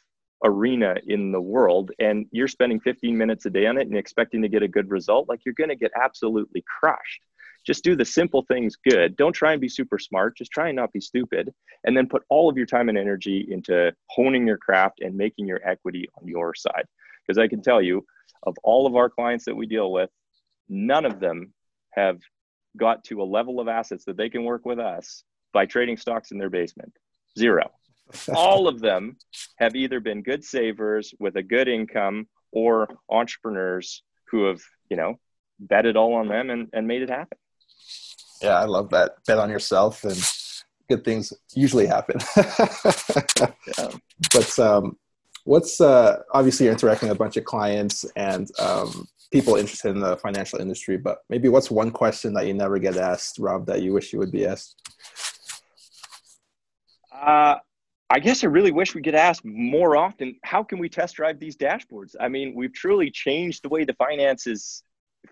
arena 0.44 0.94
in 1.09 1.33
the 1.33 1.40
world 1.40 1.90
and 1.98 2.26
you're 2.30 2.46
spending 2.46 2.78
15 2.78 3.18
minutes 3.18 3.44
a 3.46 3.50
day 3.50 3.66
on 3.66 3.76
it 3.76 3.88
and 3.88 3.96
expecting 3.96 4.40
to 4.42 4.48
get 4.48 4.62
a 4.62 4.68
good 4.68 4.88
result, 4.88 5.28
like 5.28 5.40
you're 5.44 5.54
going 5.59 5.70
to 5.70 5.74
get 5.74 5.90
absolutely 6.00 6.62
crushed. 6.78 7.22
Just 7.66 7.83
do 7.83 7.96
the 7.96 8.04
simple 8.04 8.44
things 8.46 8.76
good. 8.88 9.16
Don't 9.16 9.33
try 9.33 9.50
and 9.50 9.61
be 9.61 9.68
super 9.68 9.98
smart. 9.98 10.37
Just 10.37 10.52
try 10.52 10.68
and 10.68 10.76
not 10.76 10.92
be 10.92 11.00
stupid. 11.00 11.52
And 11.83 11.96
then 11.96 12.07
put 12.07 12.22
all 12.28 12.48
of 12.48 12.57
your 12.57 12.66
time 12.66 12.88
and 12.88 12.96
energy 12.98 13.48
into 13.50 13.92
honing 14.11 14.46
your 14.46 14.59
craft 14.59 15.00
and 15.00 15.16
making 15.16 15.48
your 15.48 15.61
equity 15.68 16.09
on 16.20 16.28
your 16.28 16.54
side. 16.54 16.85
Because 17.26 17.38
I 17.38 17.48
can 17.48 17.62
tell 17.62 17.83
you, 17.83 18.04
of 18.44 18.54
all 18.62 18.87
of 18.87 18.94
our 18.94 19.09
clients 19.09 19.46
that 19.46 19.57
we 19.57 19.66
deal 19.66 19.90
with, 19.90 20.11
none 20.68 21.05
of 21.05 21.20
them 21.20 21.53
have 21.90 22.20
got 22.77 23.05
to 23.05 23.22
a 23.22 23.24
level 23.24 23.61
of 23.61 23.68
assets 23.68 24.05
that 24.05 24.16
they 24.16 24.29
can 24.29 24.44
work 24.44 24.64
with 24.64 24.79
us 24.79 25.22
by 25.53 25.66
trading 25.66 25.96
stocks 25.96 26.33
in 26.33 26.38
their 26.38 26.50
basement. 26.50 26.92
Zero 27.38 27.70
all 28.35 28.68
of 28.68 28.81
them 28.81 29.16
have 29.57 29.74
either 29.74 30.00
been 30.00 30.22
good 30.22 30.44
savers 30.44 31.14
with 31.18 31.37
a 31.37 31.42
good 31.42 31.68
income 31.68 32.27
or 32.53 32.88
entrepreneurs 33.09 34.03
who 34.31 34.44
have, 34.44 34.61
you 34.90 34.96
know, 34.96 35.18
betted 35.59 35.96
all 35.96 36.14
on 36.14 36.29
them 36.29 36.50
and, 36.50 36.68
and 36.72 36.87
made 36.87 37.03
it 37.03 37.11
happen. 37.11 37.38
Yeah, 38.42 38.59
I 38.61 38.64
love 38.64 38.90
that. 38.90 39.12
Bet 39.27 39.38
on 39.38 39.50
yourself 39.50 40.05
and 40.05 40.18
good 40.88 41.05
things 41.05 41.33
usually 41.55 41.87
happen. 41.87 42.20
yeah. 42.37 43.90
But 44.33 44.59
um, 44.59 44.96
what's 45.44 45.80
uh, 45.80 46.22
obviously 46.33 46.64
you're 46.64 46.72
interacting 46.72 47.09
with 47.09 47.16
a 47.16 47.18
bunch 47.18 47.37
of 47.37 47.44
clients 47.44 48.04
and 48.16 48.50
um, 48.59 49.07
people 49.30 49.57
interested 49.57 49.90
in 49.90 50.00
the 50.00 50.16
financial 50.16 50.59
industry, 50.59 50.96
but 50.96 51.18
maybe 51.28 51.48
what's 51.48 51.70
one 51.70 51.90
question 51.90 52.35
that 52.35 52.46
you 52.46 52.54
never 52.54 52.78
get 52.78 52.96
asked, 52.96 53.38
Rob, 53.38 53.66
that 53.66 53.83
you 53.83 53.92
wish 53.92 54.12
you 54.12 54.18
would 54.18 54.33
be 54.33 54.46
asked? 54.46 54.80
Uh, 57.12 57.57
I 58.11 58.18
guess 58.18 58.44
I 58.44 58.48
really 58.48 58.72
wish 58.72 58.94
we 58.94 59.02
could 59.02 59.14
ask 59.14 59.44
more 59.44 59.96
often 59.96 60.37
how 60.44 60.62
can 60.62 60.78
we 60.78 60.88
test 60.88 61.16
drive 61.16 61.40
these 61.40 61.57
dashboards? 61.57 62.14
I 62.20 62.28
mean, 62.28 62.54
we've 62.54 62.72
truly 62.72 63.11
changed 63.11 63.62
the 63.62 63.68
way 63.68 63.85
the 63.85 63.94
finances 63.94 64.83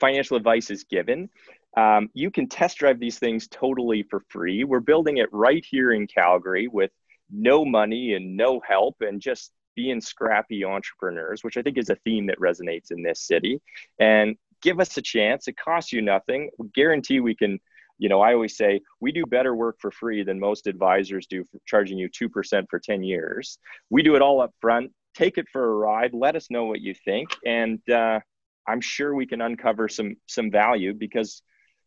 financial 0.00 0.36
advice 0.36 0.70
is 0.70 0.84
given. 0.84 1.28
Um, 1.76 2.10
you 2.12 2.30
can 2.30 2.48
test 2.48 2.78
drive 2.78 2.98
these 2.98 3.18
things 3.18 3.48
totally 3.48 4.02
for 4.02 4.20
free. 4.28 4.64
We're 4.64 4.80
building 4.80 5.18
it 5.18 5.28
right 5.32 5.64
here 5.68 5.92
in 5.92 6.06
Calgary 6.06 6.68
with 6.68 6.90
no 7.30 7.64
money 7.64 8.14
and 8.14 8.36
no 8.36 8.60
help 8.66 8.96
and 9.00 9.20
just 9.20 9.52
being 9.74 10.00
scrappy 10.00 10.64
entrepreneurs, 10.64 11.42
which 11.42 11.56
I 11.56 11.62
think 11.62 11.78
is 11.78 11.90
a 11.90 11.96
theme 11.96 12.26
that 12.26 12.38
resonates 12.38 12.90
in 12.90 13.02
this 13.02 13.20
city. 13.20 13.60
And 13.98 14.36
give 14.62 14.80
us 14.80 14.96
a 14.96 15.02
chance. 15.02 15.48
It 15.48 15.56
costs 15.56 15.92
you 15.92 16.02
nothing. 16.02 16.50
We 16.58 16.68
guarantee 16.74 17.20
we 17.20 17.34
can 17.34 17.58
you 18.02 18.08
know, 18.08 18.20
I 18.20 18.34
always 18.34 18.56
say 18.56 18.80
we 18.98 19.12
do 19.12 19.24
better 19.24 19.54
work 19.54 19.76
for 19.78 19.92
free 19.92 20.24
than 20.24 20.40
most 20.40 20.66
advisors 20.66 21.26
do, 21.26 21.46
charging 21.66 21.98
you 21.98 22.08
2% 22.08 22.64
for 22.68 22.80
10 22.80 23.04
years. 23.04 23.58
We 23.90 24.02
do 24.02 24.16
it 24.16 24.22
all 24.22 24.40
up 24.40 24.52
front. 24.60 24.90
Take 25.14 25.38
it 25.38 25.46
for 25.52 25.64
a 25.64 25.76
ride. 25.76 26.12
Let 26.12 26.34
us 26.34 26.50
know 26.50 26.64
what 26.64 26.80
you 26.80 26.94
think. 26.94 27.28
And 27.46 27.78
uh, 27.88 28.18
I'm 28.66 28.80
sure 28.80 29.14
we 29.14 29.26
can 29.26 29.40
uncover 29.40 29.88
some, 29.88 30.16
some 30.26 30.50
value 30.50 30.94
because 30.94 31.42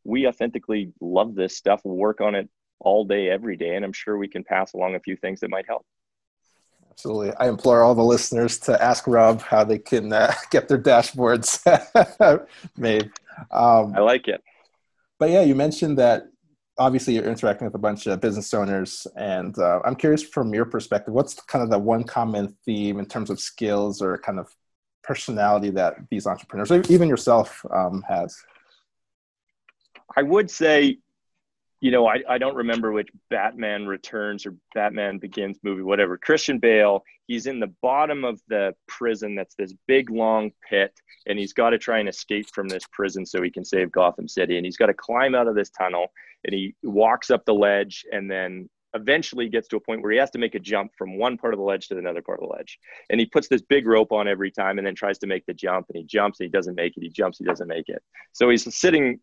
we 0.05 0.25
authentically 0.25 0.93
love 1.01 1.35
this 1.35 1.57
stuff. 1.57 1.81
We'll 1.83 1.97
work 1.97 2.21
on 2.21 2.33
it 2.33 2.47
all 2.79 3.03
day, 3.03 3.29
every 3.29 3.57
day. 3.57 3.75
And 3.75 3.83
I'm 3.83 3.91
sure 3.91 4.17
we 4.17 4.29
can 4.29 4.45
pass 4.45 4.73
along 4.73 4.95
a 4.95 5.01
few 5.01 5.17
things 5.17 5.41
that 5.41 5.49
might 5.49 5.67
help. 5.67 5.85
Absolutely. 6.97 7.33
I 7.37 7.49
implore 7.49 7.83
all 7.83 7.93
the 7.93 8.03
listeners 8.03 8.57
to 8.59 8.81
ask 8.81 9.05
Rob 9.05 9.41
how 9.41 9.63
they 9.63 9.79
can 9.79 10.13
uh, 10.13 10.33
get 10.51 10.67
their 10.67 10.81
dashboards 10.81 11.59
made. 12.77 13.11
Um, 13.51 13.93
I 13.95 13.99
like 13.99 14.27
it 14.27 14.41
but 15.19 15.29
yeah, 15.29 15.41
you 15.41 15.55
mentioned 15.55 15.97
that 15.97 16.27
obviously 16.77 17.15
you're 17.15 17.25
interacting 17.25 17.65
with 17.65 17.75
a 17.75 17.79
bunch 17.79 18.05
of 18.07 18.19
business 18.19 18.53
owners, 18.53 19.07
and 19.15 19.57
uh, 19.57 19.79
I'm 19.85 19.95
curious 19.95 20.23
from 20.23 20.53
your 20.53 20.65
perspective, 20.65 21.13
what's 21.13 21.33
kind 21.33 21.63
of 21.63 21.69
the 21.69 21.79
one 21.79 22.03
common 22.03 22.55
theme 22.65 22.99
in 22.99 23.05
terms 23.05 23.29
of 23.29 23.39
skills 23.39 24.01
or 24.01 24.17
kind 24.17 24.39
of 24.39 24.47
personality 25.03 25.69
that 25.71 25.95
these 26.09 26.27
entrepreneurs, 26.27 26.71
even 26.89 27.07
yourself, 27.07 27.63
um, 27.71 28.03
has? 28.07 28.35
I 30.15 30.23
would 30.23 30.51
say 30.51 30.99
you 31.85 31.91
know, 31.91 32.07
I, 32.07 32.23
I 32.27 32.39
don't 32.39 32.55
remember 32.55 32.91
which 32.91 33.09
Batman 33.29 33.85
Returns 33.85 34.47
or 34.47 34.55
Batman 34.73 35.19
Begins 35.19 35.59
movie, 35.61 35.83
whatever. 35.83 36.17
Christian 36.17 36.57
Bale, 36.57 37.03
he's 37.27 37.45
in 37.45 37.59
the 37.59 37.71
bottom 37.83 38.25
of 38.25 38.41
the 38.47 38.73
prison 38.87 39.35
that's 39.35 39.53
this 39.53 39.71
big 39.85 40.09
long 40.09 40.49
pit, 40.67 40.99
and 41.27 41.37
he's 41.37 41.53
got 41.53 41.69
to 41.69 41.77
try 41.77 41.99
and 41.99 42.09
escape 42.09 42.47
from 42.51 42.67
this 42.67 42.85
prison 42.91 43.23
so 43.23 43.39
he 43.39 43.51
can 43.51 43.63
save 43.63 43.91
Gotham 43.91 44.27
City. 44.27 44.57
And 44.57 44.65
he's 44.65 44.77
got 44.77 44.87
to 44.87 44.95
climb 44.95 45.35
out 45.35 45.47
of 45.47 45.53
this 45.53 45.69
tunnel, 45.69 46.07
and 46.43 46.55
he 46.55 46.73
walks 46.81 47.29
up 47.29 47.45
the 47.45 47.53
ledge, 47.53 48.03
and 48.11 48.31
then 48.31 48.67
eventually 48.95 49.47
gets 49.47 49.67
to 49.67 49.75
a 49.75 49.79
point 49.79 50.01
where 50.01 50.11
he 50.11 50.17
has 50.17 50.31
to 50.31 50.39
make 50.39 50.55
a 50.55 50.59
jump 50.59 50.91
from 50.97 51.19
one 51.19 51.37
part 51.37 51.53
of 51.53 51.59
the 51.59 51.63
ledge 51.63 51.87
to 51.89 51.97
another 51.99 52.23
part 52.23 52.39
of 52.41 52.49
the 52.49 52.55
ledge. 52.55 52.79
And 53.11 53.19
he 53.19 53.27
puts 53.27 53.47
this 53.47 53.61
big 53.61 53.85
rope 53.85 54.11
on 54.11 54.27
every 54.27 54.49
time 54.49 54.79
and 54.79 54.87
then 54.87 54.95
tries 54.95 55.19
to 55.19 55.27
make 55.27 55.45
the 55.45 55.53
jump 55.53 55.85
and 55.89 55.97
he 55.97 56.03
jumps 56.03 56.39
and 56.39 56.47
he 56.47 56.51
doesn't 56.51 56.73
make 56.73 56.97
it. 56.97 57.03
He 57.03 57.09
jumps, 57.09 57.37
he 57.37 57.45
doesn't 57.45 57.67
make 57.67 57.89
it. 57.89 58.01
So 58.31 58.49
he's 58.49 58.73
sitting, 58.75 59.19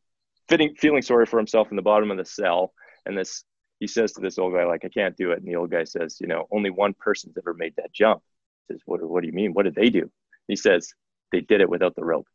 fitting, 0.48 0.74
feeling 0.76 1.02
sorry 1.02 1.26
for 1.26 1.38
himself 1.38 1.68
in 1.70 1.76
the 1.76 1.83
bottom 1.83 2.11
of 2.11 2.16
the 2.16 2.24
cell. 2.24 2.72
And 3.07 3.16
this, 3.16 3.44
he 3.81 3.87
says 3.87 4.12
to 4.12 4.20
this 4.20 4.38
old 4.38 4.55
guy, 4.55 4.64
like, 4.64 4.85
I 4.85 4.88
can't 4.88 5.16
do 5.16 5.33
it. 5.33 5.38
And 5.38 5.46
the 5.46 5.57
old 5.57 5.70
guy 5.70 5.85
says, 5.85 6.18
you 6.20 6.26
know, 6.26 6.46
only 6.50 6.70
one 6.70 6.94
person's 6.94 7.37
ever 7.38 7.55
made 7.55 7.74
that 7.76 7.92
jump. 7.92 8.22
He 8.68 8.74
says, 8.74 8.83
what, 8.87 9.02
what 9.02 9.22
do 9.22 9.26
you 9.26 9.33
mean? 9.33 9.52
What 9.55 9.64
did 9.64 9.74
they 9.74 9.90
do? 9.90 10.11
He 10.48 10.57
says, 10.57 10.92
they 11.33 11.40
did 11.40 11.61
it 11.61 11.68
without 11.68 11.94
the 11.96 12.05
rope. 12.05 12.26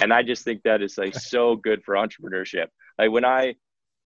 And 0.00 0.12
I 0.12 0.22
just 0.22 0.44
think 0.44 0.62
that 0.62 0.82
is 0.82 0.96
like 0.98 1.14
so 1.14 1.56
good 1.62 1.82
for 1.84 1.94
entrepreneurship. 1.94 2.66
Like 2.98 3.10
when 3.10 3.24
I 3.24 3.54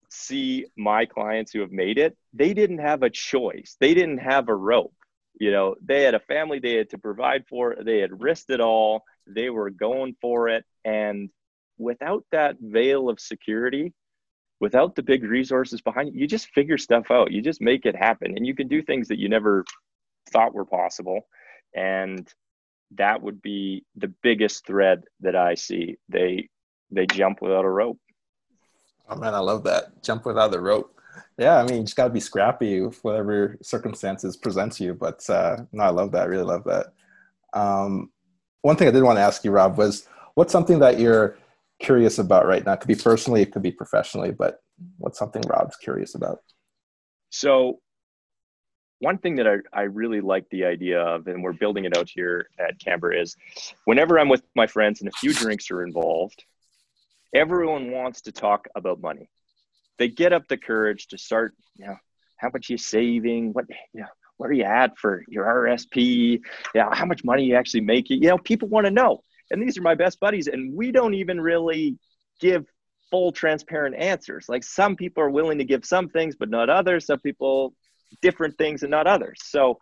see 0.09 0.67
my 0.77 1.07
clients 1.07 1.53
who 1.53 1.61
have 1.61 1.71
made 1.71 1.99
it, 1.99 2.17
they 2.33 2.55
didn't 2.55 2.79
have 2.79 3.03
a 3.03 3.11
choice. 3.11 3.77
They 3.81 3.95
didn't 3.95 4.19
have 4.19 4.49
a 4.49 4.55
rope. 4.55 4.95
You 5.39 5.53
know, 5.53 5.77
they 5.83 6.03
had 6.03 6.15
a 6.15 6.21
family 6.21 6.59
they 6.59 6.75
had 6.75 6.91
to 6.91 6.99
provide 6.99 7.47
for. 7.49 7.77
They 7.83 7.99
had 7.99 8.21
risked 8.21 8.51
it 8.51 8.61
all. 8.61 9.05
They 9.27 9.49
were 9.49 9.71
going 9.71 10.17
for 10.21 10.49
it. 10.49 10.65
And 10.85 11.31
without 11.81 12.25
that 12.31 12.57
veil 12.61 13.09
of 13.09 13.19
security, 13.19 13.93
without 14.61 14.95
the 14.95 15.03
big 15.03 15.25
resources 15.25 15.81
behind 15.81 16.15
you, 16.15 16.21
you 16.21 16.27
just 16.27 16.51
figure 16.51 16.79
stuff 16.79 17.11
out. 17.11 17.33
You 17.33 17.41
just 17.41 17.63
make 17.63 17.87
it 17.87 17.97
happen. 17.97 18.37
And 18.37 18.47
you 18.47 18.55
can 18.55 18.69
do 18.69 18.83
things 18.83 19.09
that 19.09 19.19
you 19.19 19.29
never 19.29 19.65
thought 20.31 20.55
were 20.55 20.67
possible. 20.67 21.23
And 21.75 22.29
that 22.97 23.23
would 23.23 23.41
be 23.41 23.85
the 23.97 24.13
biggest 24.23 24.67
thread 24.67 25.05
that 25.21 25.35
I 25.35 25.55
see. 25.55 25.97
They 26.09 26.49
they 26.91 27.07
jump 27.07 27.41
without 27.41 27.65
a 27.65 27.71
rope. 27.71 27.99
Oh 29.09 29.17
man, 29.17 29.35
I 29.35 29.39
love 29.39 29.65
that. 29.65 30.03
Jump 30.03 30.27
without 30.27 30.55
a 30.55 30.61
rope. 30.61 30.95
Yeah, 31.39 31.57
I 31.57 31.65
mean, 31.65 31.79
you 31.79 31.83
just 31.85 31.97
got 31.97 32.05
to 32.05 32.11
be 32.11 32.21
scrappy 32.21 32.81
with 32.81 33.03
whatever 33.03 33.57
circumstances 33.63 34.37
presents 34.37 34.81
you. 34.81 34.95
But 34.95 35.29
uh, 35.31 35.59
no, 35.73 35.85
I 35.85 35.91
love 35.91 36.13
that. 36.13 36.23
I 36.23 36.27
really 36.27 36.45
love 36.45 36.65
that. 36.65 36.93
Um, 37.53 38.11
one 38.63 38.77
thing 38.77 38.89
I 38.89 38.91
did 38.91 39.03
want 39.03 39.17
to 39.17 39.23
ask 39.23 39.45
you, 39.45 39.51
Rob, 39.51 39.79
was 39.79 40.07
what's 40.35 40.53
something 40.53 40.79
that 40.81 40.99
you're 40.99 41.37
curious 41.81 42.19
about 42.19 42.47
right 42.47 42.65
now? 42.65 42.75
It 42.75 42.81
could 42.81 42.89
be 42.89 42.95
personally, 42.95 43.43
it 43.43 43.53
could 43.53 43.63
be 43.63 43.73
professionally, 43.73 44.31
but 44.31 44.61
what's 44.99 45.19
something 45.19 45.43
Rob's 45.43 45.77
curious 45.77 46.15
about? 46.15 46.39
So, 47.31 47.81
one 49.01 49.17
thing 49.17 49.37
that 49.37 49.49
I, 49.49 49.57
I 49.73 49.83
really 49.83 50.21
like 50.21 50.49
the 50.51 50.67
idea 50.67 51.01
of, 51.01 51.27
and 51.27 51.43
we're 51.43 51.55
building 51.55 51.87
it 51.87 51.97
out 51.97 52.09
here 52.09 52.49
at 52.59 52.79
Camber, 52.79 53.13
is 53.13 53.35
whenever 53.87 54.19
I'm 54.19 54.29
with 54.29 54.43
my 54.55 54.67
friends 54.67 55.01
and 55.01 55.09
a 55.09 55.13
few 55.13 55.33
drinks 55.33 55.71
are 55.71 55.83
involved, 55.83 56.45
everyone 57.35 57.93
wants 57.93 58.21
to 58.23 58.33
talk 58.33 58.69
about 58.75 59.01
money. 59.01 59.31
They 59.99 60.09
get 60.09 60.35
up 60.35 60.49
the 60.49 60.59
courage 60.59 61.07
to 61.09 61.19
start, 61.19 61.55
you 61.77 61.87
know, 61.87 61.97
how 62.37 62.51
much 62.53 62.69
you 62.69 62.77
saving, 62.77 63.53
what, 63.53 63.65
you 63.95 64.03
know, 64.03 64.07
where 64.37 64.51
are 64.51 64.55
you 64.55 64.65
at 64.65 64.97
for 64.99 65.25
your 65.29 65.45
RSP? 65.45 66.41
Yeah, 66.75 66.95
how 66.95 67.05
much 67.05 67.25
money 67.25 67.45
you 67.45 67.57
actually 67.57 67.83
making? 67.83 68.23
You 68.23 68.31
know, 68.31 68.39
people 68.39 68.69
want 68.69 68.87
to 68.87 68.91
know. 68.91 69.23
And 69.51 69.63
these 69.63 69.79
are 69.79 69.83
my 69.83 69.95
best 69.95 70.21
buddies, 70.21 70.47
and 70.47 70.75
we 70.75 70.93
don't 70.93 71.15
even 71.15 71.41
really 71.41 71.99
give 72.41 72.67
full 73.11 73.33
transparent 73.33 73.97
answers. 73.97 74.49
Like 74.49 74.63
some 74.63 74.97
people 74.97 75.23
are 75.23 75.31
willing 75.31 75.59
to 75.59 75.65
give 75.65 75.85
some 75.85 76.09
things, 76.09 76.37
but 76.37 76.49
not 76.49 76.71
others. 76.71 77.07
Some 77.07 77.21
people 77.21 77.75
different 78.23 78.57
things 78.59 78.83
and 78.83 78.91
not 78.91 79.07
others. 79.07 79.41
So 79.45 79.79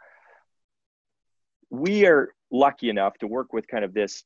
we 1.71 2.07
are 2.07 2.31
lucky 2.51 2.89
enough 2.89 3.17
to 3.19 3.27
work 3.27 3.53
with 3.53 3.69
kind 3.69 3.85
of 3.85 3.93
this 3.93 4.25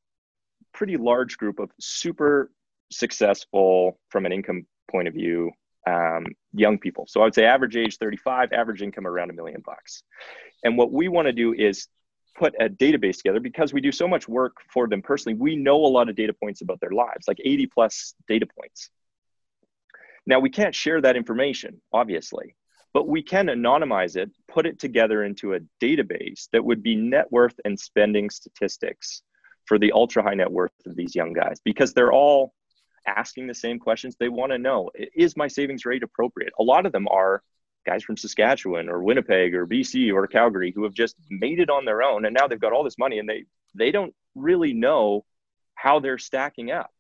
pretty 0.72 0.96
large 0.96 1.37
group 1.37 1.59
of 1.59 1.70
super 1.81 2.50
successful 2.90 3.98
from 4.11 4.26
an 4.26 4.33
income 4.33 4.66
point 4.90 5.09
of 5.09 5.14
view 5.14 5.50
um, 5.87 6.26
young 6.52 6.78
people. 6.78 7.07
So 7.09 7.20
I 7.20 7.24
would 7.24 7.35
say 7.35 7.44
average 7.44 7.76
age 7.76 7.98
35, 7.98 8.52
average 8.52 8.83
income 8.83 9.07
around 9.07 9.31
a 9.31 9.33
million 9.33 9.62
bucks. 9.64 10.02
And 10.62 10.78
what 10.78 10.92
we 10.92 11.09
want 11.09 11.26
to 11.26 11.33
do 11.33 11.52
is 11.52 11.88
put 12.34 12.54
a 12.60 12.68
database 12.68 13.18
together 13.18 13.40
because 13.40 13.72
we 13.72 13.80
do 13.80 13.92
so 13.92 14.08
much 14.08 14.28
work 14.28 14.56
for 14.72 14.88
them 14.88 15.02
personally. 15.02 15.38
We 15.38 15.56
know 15.56 15.76
a 15.76 15.86
lot 15.86 16.08
of 16.08 16.16
data 16.16 16.32
points 16.32 16.60
about 16.60 16.80
their 16.80 16.90
lives, 16.90 17.28
like 17.28 17.38
80 17.44 17.66
plus 17.66 18.14
data 18.28 18.46
points. 18.46 18.90
Now, 20.26 20.38
we 20.38 20.50
can't 20.50 20.74
share 20.74 21.00
that 21.00 21.16
information, 21.16 21.80
obviously, 21.92 22.54
but 22.94 23.08
we 23.08 23.22
can 23.22 23.46
anonymize 23.46 24.16
it, 24.16 24.30
put 24.48 24.66
it 24.66 24.78
together 24.78 25.24
into 25.24 25.54
a 25.54 25.60
database 25.82 26.48
that 26.52 26.64
would 26.64 26.82
be 26.82 26.94
net 26.94 27.30
worth 27.30 27.58
and 27.64 27.78
spending 27.78 28.30
statistics 28.30 29.22
for 29.66 29.78
the 29.78 29.92
ultra 29.92 30.22
high 30.22 30.34
net 30.34 30.50
worth 30.50 30.72
of 30.86 30.96
these 30.96 31.14
young 31.14 31.32
guys 31.32 31.60
because 31.64 31.92
they're 31.92 32.12
all 32.12 32.54
asking 33.06 33.46
the 33.46 33.54
same 33.54 33.78
questions. 33.78 34.16
They 34.18 34.28
want 34.28 34.52
to 34.52 34.58
know 34.58 34.90
is 35.14 35.36
my 35.36 35.48
savings 35.48 35.84
rate 35.84 36.02
appropriate? 36.02 36.52
A 36.58 36.62
lot 36.62 36.86
of 36.86 36.92
them 36.92 37.08
are 37.08 37.42
guys 37.84 38.02
from 38.02 38.16
Saskatchewan 38.16 38.88
or 38.88 39.02
Winnipeg 39.02 39.54
or 39.54 39.66
BC 39.66 40.12
or 40.12 40.26
Calgary 40.26 40.72
who 40.74 40.84
have 40.84 40.94
just 40.94 41.16
made 41.30 41.58
it 41.60 41.70
on 41.70 41.84
their 41.84 42.02
own 42.02 42.24
and 42.24 42.34
now 42.34 42.46
they've 42.46 42.60
got 42.60 42.72
all 42.72 42.84
this 42.84 42.98
money 42.98 43.18
and 43.18 43.28
they 43.28 43.44
they 43.74 43.90
don't 43.90 44.14
really 44.34 44.72
know 44.72 45.24
how 45.74 46.00
they're 46.00 46.18
stacking 46.18 46.70
up. 46.70 46.90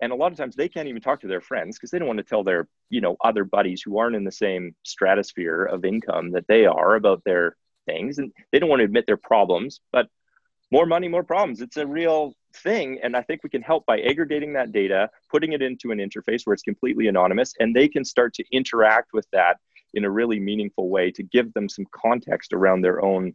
And 0.00 0.12
a 0.12 0.14
lot 0.14 0.30
of 0.30 0.36
times 0.36 0.54
they 0.54 0.68
can't 0.68 0.88
even 0.88 1.00
talk 1.00 1.20
to 1.20 1.26
their 1.26 1.40
friends 1.40 1.76
because 1.76 1.90
they 1.90 1.98
don't 1.98 2.08
want 2.08 2.18
to 2.18 2.24
tell 2.24 2.44
their, 2.44 2.68
you 2.90 3.00
know, 3.00 3.16
other 3.22 3.44
buddies 3.44 3.80
who 3.80 3.98
aren't 3.98 4.16
in 4.16 4.24
the 4.24 4.32
same 4.32 4.74
stratosphere 4.82 5.64
of 5.64 5.84
income 5.84 6.32
that 6.32 6.46
they 6.48 6.66
are 6.66 6.96
about 6.96 7.24
their 7.24 7.56
things 7.86 8.18
and 8.18 8.30
they 8.52 8.58
don't 8.58 8.68
want 8.68 8.80
to 8.80 8.84
admit 8.84 9.06
their 9.06 9.16
problems, 9.16 9.80
but 9.92 10.08
more 10.70 10.84
money, 10.84 11.08
more 11.08 11.22
problems. 11.22 11.62
It's 11.62 11.78
a 11.78 11.86
real 11.86 12.34
thing. 12.56 12.98
And 13.02 13.16
I 13.16 13.22
think 13.22 13.42
we 13.42 13.48
can 13.48 13.62
help 13.62 13.86
by 13.86 14.00
aggregating 14.00 14.52
that 14.54 14.72
data, 14.72 15.08
putting 15.30 15.52
it 15.52 15.62
into 15.62 15.92
an 15.92 15.98
interface 15.98 16.42
where 16.44 16.52
it's 16.52 16.62
completely 16.62 17.06
anonymous, 17.06 17.54
and 17.58 17.74
they 17.74 17.88
can 17.88 18.04
start 18.04 18.34
to 18.34 18.44
interact 18.52 19.14
with 19.14 19.26
that 19.32 19.58
in 19.96 20.04
a 20.04 20.10
really 20.10 20.38
meaningful 20.38 20.88
way 20.88 21.10
to 21.10 21.22
give 21.22 21.52
them 21.54 21.68
some 21.68 21.86
context 21.90 22.52
around 22.52 22.82
their 22.82 23.02
own 23.04 23.34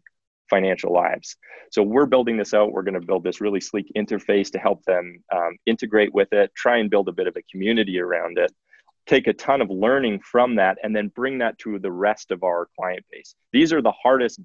financial 0.49 0.93
lives. 0.93 1.37
So 1.71 1.81
we're 1.81 2.05
building 2.05 2.37
this 2.37 2.53
out. 2.53 2.71
We're 2.71 2.83
going 2.83 2.99
to 2.99 3.05
build 3.05 3.23
this 3.23 3.41
really 3.41 3.61
sleek 3.61 3.91
interface 3.95 4.51
to 4.51 4.59
help 4.59 4.83
them 4.85 5.23
um, 5.33 5.57
integrate 5.65 6.13
with 6.13 6.31
it, 6.33 6.51
try 6.55 6.77
and 6.77 6.89
build 6.89 7.07
a 7.09 7.13
bit 7.13 7.27
of 7.27 7.35
a 7.37 7.41
community 7.51 7.99
around 7.99 8.37
it, 8.37 8.51
take 9.07 9.27
a 9.27 9.33
ton 9.33 9.61
of 9.61 9.69
learning 9.69 10.19
from 10.19 10.55
that, 10.55 10.77
and 10.83 10.95
then 10.95 11.07
bring 11.09 11.39
that 11.39 11.57
to 11.59 11.79
the 11.79 11.91
rest 11.91 12.31
of 12.31 12.43
our 12.43 12.67
client 12.77 13.03
base. 13.11 13.35
These 13.51 13.73
are 13.73 13.81
the 13.81 13.93
hardest 14.03 14.39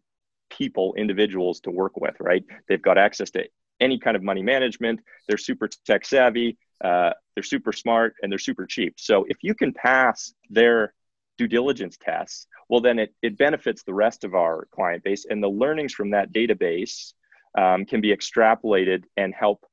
people, 0.49 0.95
individuals 0.97 1.61
to 1.61 1.71
work 1.71 2.01
with, 2.01 2.15
right? 2.21 2.45
They've 2.69 2.81
got 2.81 2.99
access 2.99 3.31
to 3.33 3.45
any 3.81 3.99
kind 3.99 4.17
of 4.17 4.23
money 4.23 4.43
management. 4.43 5.01
They're 5.29 5.39
super 5.39 5.69
tech 5.85 6.07
savvy, 6.07 6.57
uh, 6.83 7.11
they're 7.35 7.43
super 7.43 7.73
smart, 7.73 8.15
and 8.23 8.31
they're 8.31 8.39
super 8.39 8.65
cheap. 8.65 8.95
So 8.97 9.27
if 9.29 9.39
you 9.43 9.55
can 9.55 9.73
pass 9.73 10.33
their 10.49 10.95
due 11.39 11.49
diligence 11.49 11.97
tests, 12.01 12.47
well, 12.69 12.81
then 12.81 12.99
it, 12.99 13.15
it 13.23 13.39
benefits 13.39 13.83
the 13.83 13.95
rest 13.95 14.25
of 14.25 14.35
our 14.35 14.67
client 14.73 15.05
base. 15.05 15.27
And 15.29 15.43
the 15.43 15.49
learnings 15.49 15.93
from 15.93 16.11
that 16.11 16.33
database 16.33 17.13
um, 17.59 17.85
can 17.85 18.01
be 18.01 18.15
extrapolated 18.15 19.05
and 19.17 19.35
help 19.35 19.65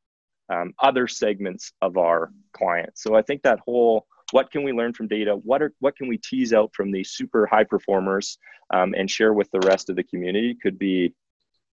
um, 0.50 0.74
other 0.80 1.08
segments 1.08 1.72
of 1.82 1.98
our 1.98 2.32
clients. 2.54 3.02
So 3.04 3.16
I 3.16 3.22
think 3.22 3.44
that 3.44 3.60
whole 3.60 4.06
what 4.32 4.50
can 4.52 4.64
we 4.64 4.72
learn 4.72 4.94
from 4.94 5.08
data? 5.08 5.36
What 5.36 5.62
are 5.62 5.74
what 5.80 5.96
can 5.96 6.08
we 6.08 6.18
tease 6.18 6.54
out 6.54 6.72
from 6.74 6.92
these 6.92 7.12
super 7.12 7.46
high 7.46 7.64
performers 7.64 8.38
um, 8.74 8.96
and 8.98 9.10
share 9.10 9.32
with 9.34 9.50
the 9.52 9.60
rest 9.60 9.90
of 9.90 9.96
the 9.96 10.04
community 10.04 10.58
could 10.62 10.80
be 10.80 11.14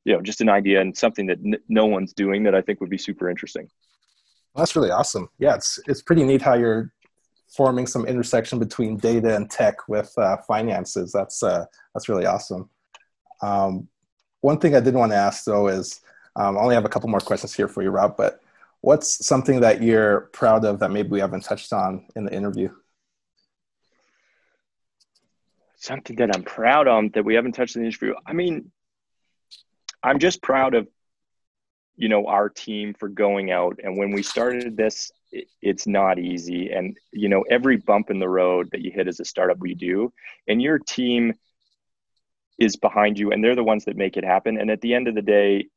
you 0.04 0.12
know 0.12 0.20
just 0.20 0.40
an 0.40 0.48
idea 0.48 0.80
and 0.80 0.96
something 0.96 1.26
that 1.26 1.38
n- 1.38 1.60
no 1.68 1.86
one's 1.86 2.12
doing 2.12 2.42
that 2.44 2.54
I 2.54 2.62
think 2.62 2.80
would 2.80 2.90
be 2.90 2.98
super 2.98 3.30
interesting. 3.30 3.68
that's 4.56 4.74
really 4.74 4.90
awesome. 4.90 5.28
Yeah, 5.38 5.54
it's 5.54 5.78
it's 5.86 6.02
pretty 6.02 6.24
neat 6.24 6.42
how 6.42 6.54
you're 6.54 6.92
forming 7.48 7.86
some 7.86 8.06
intersection 8.06 8.58
between 8.58 8.96
data 8.96 9.34
and 9.34 9.50
tech 9.50 9.88
with 9.88 10.12
uh, 10.18 10.36
finances. 10.38 11.12
That's 11.12 11.42
uh, 11.42 11.64
that's 11.94 12.08
really 12.08 12.26
awesome. 12.26 12.68
Um, 13.42 13.88
one 14.40 14.58
thing 14.58 14.74
I 14.74 14.80
did 14.80 14.94
want 14.94 15.12
to 15.12 15.16
ask 15.16 15.44
though 15.44 15.68
is 15.68 16.00
um, 16.36 16.56
I 16.56 16.60
only 16.60 16.74
have 16.74 16.84
a 16.84 16.88
couple 16.88 17.08
more 17.08 17.20
questions 17.20 17.54
here 17.54 17.68
for 17.68 17.82
you, 17.82 17.90
Rob. 17.90 18.16
But 18.16 18.40
what's 18.80 19.24
something 19.26 19.60
that 19.60 19.82
you're 19.82 20.22
proud 20.32 20.64
of 20.64 20.78
that 20.80 20.90
maybe 20.90 21.08
we 21.08 21.20
haven't 21.20 21.44
touched 21.44 21.72
on 21.72 22.06
in 22.14 22.24
the 22.24 22.34
interview? 22.34 22.70
Something 25.76 26.16
that 26.16 26.34
I'm 26.34 26.42
proud 26.42 26.88
of 26.88 27.12
that 27.12 27.24
we 27.24 27.34
haven't 27.34 27.52
touched 27.52 27.76
in 27.76 27.82
the 27.82 27.88
interview. 27.88 28.14
I 28.26 28.32
mean, 28.32 28.70
I'm 30.02 30.18
just 30.18 30.42
proud 30.42 30.74
of 30.74 30.88
you 31.96 32.08
know 32.08 32.26
our 32.26 32.48
team 32.48 32.94
for 32.94 33.08
going 33.08 33.50
out 33.50 33.80
and 33.82 33.98
when 33.98 34.12
we 34.12 34.22
started 34.22 34.76
this 34.76 35.10
it's 35.62 35.86
not 35.86 36.18
easy. 36.18 36.70
And 36.70 36.96
you 37.12 37.28
know 37.28 37.44
every 37.50 37.76
bump 37.76 38.10
in 38.10 38.18
the 38.18 38.28
road 38.28 38.68
that 38.72 38.80
you 38.80 38.90
hit 38.90 39.08
as 39.08 39.20
a 39.20 39.24
startup 39.24 39.58
we 39.58 39.74
do. 39.74 40.12
And 40.46 40.60
your 40.62 40.78
team 40.78 41.34
is 42.58 42.76
behind 42.76 43.18
you 43.18 43.30
and 43.30 43.42
they're 43.42 43.54
the 43.54 43.64
ones 43.64 43.84
that 43.84 43.96
make 43.96 44.16
it 44.16 44.24
happen. 44.24 44.58
And 44.58 44.70
at 44.70 44.80
the 44.80 44.94
end 44.94 45.08
of 45.08 45.14
the 45.14 45.22
day 45.22 45.68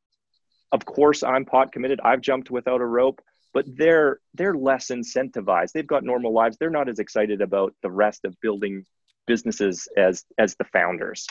of 0.71 0.85
course 0.85 1.21
i'm 1.21 1.45
pot 1.45 1.71
committed. 1.73 1.99
I've 2.03 2.21
jumped 2.21 2.49
without 2.49 2.81
a 2.81 2.85
rope 2.85 3.21
but 3.53 3.65
they're 3.67 4.19
they're 4.33 4.55
less 4.55 4.87
incentivized. 4.87 5.71
They've 5.73 5.85
got 5.85 6.03
normal 6.03 6.33
lives. 6.33 6.57
They're 6.57 6.69
not 6.69 6.89
as 6.89 6.99
excited 6.99 7.41
about 7.41 7.73
the 7.81 7.91
rest 7.91 8.25
of 8.25 8.39
building 8.41 8.85
businesses 9.27 9.87
as 9.97 10.25
as 10.37 10.55
the 10.55 10.63
founders. 10.65 11.27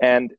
And 0.00 0.32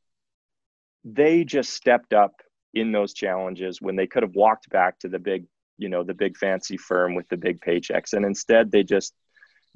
they 1.04 1.44
just 1.44 1.70
stepped 1.70 2.14
up 2.14 2.32
in 2.72 2.92
those 2.92 3.14
challenges 3.14 3.80
when 3.80 3.96
they 3.96 4.06
could 4.06 4.22
have 4.22 4.34
walked 4.34 4.68
back 4.70 4.98
to 5.00 5.08
the 5.08 5.18
big, 5.18 5.44
you 5.78 5.88
know, 5.88 6.02
the 6.02 6.14
big 6.14 6.36
fancy 6.36 6.76
firm 6.76 7.14
with 7.14 7.28
the 7.28 7.36
big 7.36 7.60
paychecks. 7.60 8.12
And 8.12 8.24
instead 8.24 8.70
they 8.70 8.82
just 8.82 9.14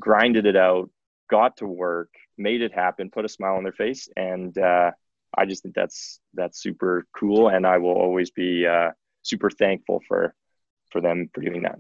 grinded 0.01 0.47
it 0.47 0.57
out, 0.57 0.91
got 1.31 1.57
to 1.59 1.67
work, 1.67 2.11
made 2.37 2.63
it 2.63 2.73
happen, 2.73 3.11
put 3.11 3.25
a 3.25 3.29
smile 3.29 3.57
on 3.57 3.65
their 3.65 3.73
face, 3.73 4.09
and 4.17 4.57
uh, 4.59 4.91
I 5.37 5.45
just 5.45 5.63
think 5.63 5.75
that's 5.75 6.21
that's 6.35 6.63
super 6.63 7.07
cool, 7.17 7.49
and 7.49 7.67
I 7.67 7.79
will 7.79 7.93
always 7.93 8.31
be 8.31 8.67
uh, 8.67 8.91
super 9.23 9.51
thankful 9.51 10.01
for 10.09 10.35
for 10.91 11.01
them 11.01 11.29
for 11.35 11.41
doing 11.41 11.63
that. 11.63 11.79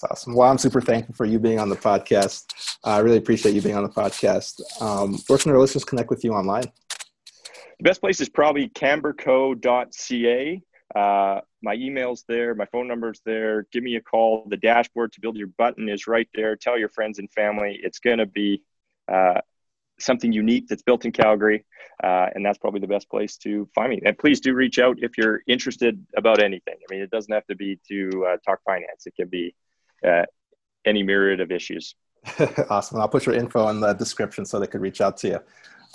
That's 0.00 0.12
awesome. 0.12 0.34
Well, 0.34 0.50
I'm 0.50 0.58
super 0.58 0.80
thankful 0.80 1.14
for 1.14 1.24
you 1.24 1.38
being 1.38 1.58
on 1.58 1.70
the 1.70 1.76
podcast. 1.76 2.44
I 2.84 2.98
really 2.98 3.16
appreciate 3.16 3.54
you 3.54 3.62
being 3.62 3.76
on 3.76 3.82
the 3.82 3.88
podcast. 3.88 4.60
Um, 4.80 5.18
where 5.26 5.38
can 5.38 5.52
our 5.52 5.58
listeners 5.58 5.84
connect 5.84 6.10
with 6.10 6.22
you 6.22 6.34
online? 6.34 6.70
The 7.78 7.82
best 7.82 8.00
place 8.00 8.20
is 8.20 8.28
probably 8.28 8.68
camberco.ca. 8.68 10.62
Uh, 10.96 11.42
my 11.62 11.74
email's 11.74 12.24
there, 12.26 12.54
my 12.54 12.64
phone 12.66 12.88
number's 12.88 13.20
there. 13.26 13.66
Give 13.70 13.82
me 13.82 13.96
a 13.96 14.00
call. 14.00 14.46
The 14.48 14.56
dashboard 14.56 15.12
to 15.12 15.20
build 15.20 15.36
your 15.36 15.48
button 15.58 15.90
is 15.90 16.06
right 16.06 16.28
there. 16.34 16.56
Tell 16.56 16.78
your 16.78 16.88
friends 16.88 17.18
and 17.18 17.30
family. 17.30 17.78
It's 17.82 17.98
going 17.98 18.16
to 18.16 18.24
be 18.24 18.62
uh, 19.06 19.42
something 20.00 20.32
unique 20.32 20.68
that's 20.68 20.82
built 20.82 21.04
in 21.04 21.12
Calgary, 21.12 21.66
uh, 22.02 22.28
and 22.34 22.44
that's 22.46 22.56
probably 22.56 22.80
the 22.80 22.86
best 22.86 23.10
place 23.10 23.36
to 23.38 23.68
find 23.74 23.90
me. 23.90 24.00
And 24.06 24.16
please 24.16 24.40
do 24.40 24.54
reach 24.54 24.78
out 24.78 24.96
if 25.02 25.18
you're 25.18 25.42
interested 25.46 26.02
about 26.16 26.42
anything. 26.42 26.76
I 26.76 26.94
mean, 26.94 27.02
it 27.02 27.10
doesn't 27.10 27.32
have 27.32 27.46
to 27.48 27.56
be 27.56 27.78
to 27.88 28.26
uh, 28.30 28.36
talk 28.46 28.60
finance. 28.64 29.06
It 29.06 29.16
can 29.16 29.28
be 29.28 29.54
uh, 30.06 30.24
any 30.86 31.02
myriad 31.02 31.40
of 31.40 31.52
issues. 31.52 31.94
awesome. 32.70 33.00
I'll 33.00 33.08
put 33.08 33.26
your 33.26 33.34
info 33.34 33.68
in 33.68 33.80
the 33.80 33.92
description 33.92 34.46
so 34.46 34.58
they 34.58 34.66
could 34.66 34.80
reach 34.80 35.02
out 35.02 35.18
to 35.18 35.28
you. 35.28 35.40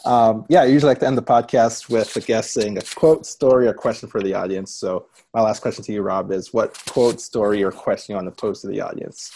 Um, 0.05 0.45
yeah, 0.49 0.61
I 0.61 0.65
usually 0.65 0.89
like 0.89 0.99
to 0.99 1.07
end 1.07 1.17
the 1.17 1.23
podcast 1.23 1.89
with 1.89 2.15
a 2.15 2.21
guest 2.21 2.51
saying 2.53 2.77
a 2.77 2.81
quote, 2.81 3.25
story, 3.25 3.67
or 3.67 3.73
question 3.73 4.09
for 4.09 4.21
the 4.21 4.33
audience. 4.33 4.71
So 4.71 5.07
my 5.33 5.41
last 5.41 5.61
question 5.61 5.83
to 5.83 5.93
you, 5.93 6.01
Rob, 6.01 6.31
is 6.31 6.53
what 6.53 6.77
quote, 6.87 7.21
story, 7.21 7.63
or 7.63 7.71
question 7.71 8.13
you 8.13 8.15
want 8.15 8.35
to 8.35 8.41
pose 8.41 8.61
to 8.61 8.67
the 8.67 8.81
audience? 8.81 9.31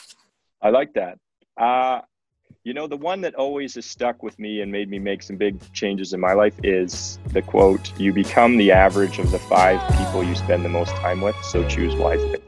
I 0.61 0.69
like 0.69 0.93
that. 0.93 1.19
Uh, 1.57 2.01
you 2.63 2.73
know, 2.73 2.87
the 2.87 2.97
one 2.97 3.21
that 3.21 3.35
always 3.35 3.75
has 3.75 3.85
stuck 3.85 4.23
with 4.23 4.37
me 4.39 4.61
and 4.61 4.71
made 4.71 4.89
me 4.89 4.97
make 4.97 5.21
some 5.21 5.37
big 5.37 5.61
changes 5.71 6.13
in 6.13 6.19
my 6.19 6.33
life 6.33 6.55
is 6.63 7.19
the 7.27 7.41
quote, 7.41 7.97
You 7.99 8.11
become 8.11 8.57
the 8.57 8.71
average 8.71 9.19
of 9.19 9.29
the 9.31 9.39
five 9.39 9.79
people 9.97 10.23
you 10.23 10.35
spend 10.35 10.65
the 10.65 10.69
most 10.69 10.95
time 10.95 11.21
with, 11.21 11.35
so 11.43 11.67
choose 11.67 11.95
wisely. 11.95 12.39